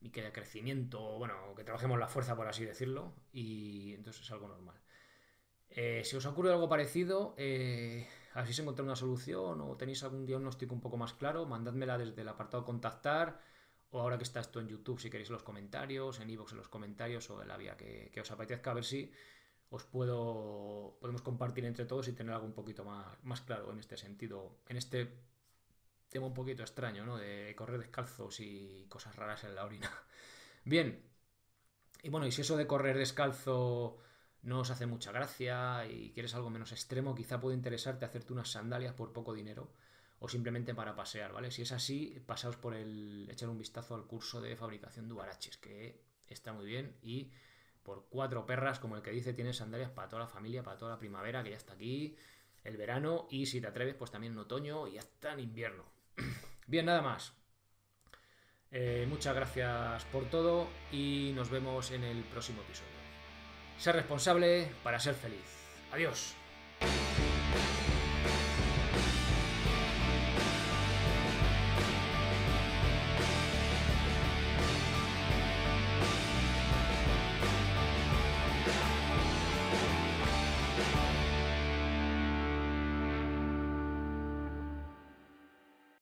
y 0.00 0.10
que 0.10 0.20
haya 0.20 0.32
crecimiento, 0.32 1.18
bueno, 1.18 1.54
que 1.56 1.64
trabajemos 1.64 1.98
la 1.98 2.08
fuerza, 2.08 2.36
por 2.36 2.46
así 2.46 2.64
decirlo, 2.64 3.14
y 3.32 3.94
entonces 3.94 4.22
es 4.22 4.30
algo 4.30 4.48
normal. 4.48 4.80
Eh, 5.70 6.02
si 6.04 6.16
os 6.16 6.26
ocurre 6.26 6.52
algo 6.52 6.68
parecido, 6.68 7.34
eh, 7.36 8.08
se 8.44 8.62
encuentra 8.62 8.84
una 8.84 8.96
solución 8.96 9.60
o 9.60 9.76
tenéis 9.76 10.02
algún 10.04 10.24
diagnóstico 10.24 10.74
un 10.74 10.80
poco 10.80 10.96
más 10.96 11.12
claro, 11.14 11.46
mandádmela 11.46 11.98
desde 11.98 12.22
el 12.22 12.28
apartado 12.28 12.64
contactar 12.64 13.40
o 13.90 14.00
ahora 14.00 14.18
que 14.18 14.24
está 14.24 14.40
esto 14.40 14.60
en 14.60 14.68
YouTube, 14.68 15.00
si 15.00 15.10
queréis 15.10 15.30
los 15.30 15.42
comentarios, 15.42 16.20
en 16.20 16.30
iVoox 16.30 16.52
en 16.52 16.58
los 16.58 16.68
comentarios 16.68 17.30
o 17.30 17.42
en 17.42 17.48
la 17.48 17.56
vía 17.56 17.76
que, 17.76 18.10
que 18.12 18.20
os 18.20 18.30
apetezca, 18.30 18.70
a 18.70 18.74
ver 18.74 18.84
si 18.84 19.12
os 19.70 19.84
puedo 19.84 20.96
podemos 21.00 21.22
compartir 21.22 21.64
entre 21.64 21.86
todos 21.86 22.08
y 22.08 22.12
tener 22.12 22.32
algo 22.32 22.46
un 22.46 22.52
poquito 22.52 22.84
más, 22.84 23.06
más 23.22 23.40
claro 23.40 23.72
en 23.72 23.78
este 23.78 23.96
sentido, 23.96 24.58
en 24.68 24.76
este 24.76 25.12
tema 26.08 26.26
un 26.26 26.34
poquito 26.34 26.62
extraño, 26.62 27.04
¿no? 27.04 27.16
De 27.16 27.54
correr 27.56 27.78
descalzos 27.78 28.40
y 28.40 28.86
cosas 28.88 29.16
raras 29.16 29.44
en 29.44 29.54
la 29.54 29.64
orina. 29.64 29.90
Bien, 30.64 31.02
y 32.02 32.08
bueno, 32.08 32.26
y 32.26 32.32
si 32.32 32.42
eso 32.42 32.56
de 32.56 32.66
correr 32.66 32.96
descalzo 32.96 33.98
no 34.42 34.60
os 34.60 34.70
hace 34.70 34.86
mucha 34.86 35.10
gracia 35.12 35.86
y 35.86 36.12
quieres 36.12 36.34
algo 36.34 36.50
menos 36.50 36.72
extremo, 36.72 37.14
quizá 37.14 37.40
puede 37.40 37.56
interesarte 37.56 38.04
hacerte 38.04 38.32
unas 38.32 38.50
sandalias 38.50 38.94
por 38.94 39.12
poco 39.12 39.34
dinero 39.34 39.72
o 40.18 40.28
simplemente 40.28 40.74
para 40.74 40.96
pasear, 40.96 41.32
¿vale? 41.32 41.50
Si 41.50 41.62
es 41.62 41.72
así, 41.72 42.22
pasaos 42.26 42.56
por 42.56 42.74
el 42.74 43.28
echar 43.30 43.48
un 43.48 43.58
vistazo 43.58 43.94
al 43.94 44.06
curso 44.06 44.40
de 44.40 44.56
fabricación 44.56 45.08
de 45.08 45.14
Ubaraches, 45.14 45.58
que 45.58 46.00
está 46.28 46.52
muy 46.52 46.66
bien 46.66 46.96
y 47.02 47.30
por 47.86 48.06
cuatro 48.08 48.44
perras, 48.46 48.80
como 48.80 48.96
el 48.96 49.02
que 49.02 49.12
dice, 49.12 49.32
tienes 49.32 49.58
sandalias 49.58 49.90
para 49.90 50.08
toda 50.08 50.22
la 50.22 50.28
familia, 50.28 50.64
para 50.64 50.76
toda 50.76 50.92
la 50.92 50.98
primavera, 50.98 51.44
que 51.44 51.50
ya 51.50 51.56
está 51.56 51.74
aquí, 51.74 52.16
el 52.64 52.76
verano 52.76 53.28
y 53.30 53.46
si 53.46 53.60
te 53.60 53.68
atreves, 53.68 53.94
pues 53.94 54.10
también 54.10 54.32
en 54.32 54.40
otoño 54.40 54.88
y 54.88 54.94
ya 54.94 55.00
está 55.00 55.32
en 55.32 55.40
invierno. 55.40 55.84
Bien, 56.66 56.84
nada 56.84 57.00
más. 57.00 57.32
Eh, 58.72 59.06
muchas 59.08 59.34
gracias 59.34 60.04
por 60.06 60.28
todo 60.28 60.66
y 60.90 61.32
nos 61.36 61.48
vemos 61.48 61.92
en 61.92 62.02
el 62.02 62.24
próximo 62.24 62.60
episodio. 62.62 62.90
Ser 63.78 63.94
responsable 63.94 64.72
para 64.82 64.98
ser 64.98 65.14
feliz. 65.14 65.46
Adiós. 65.92 66.34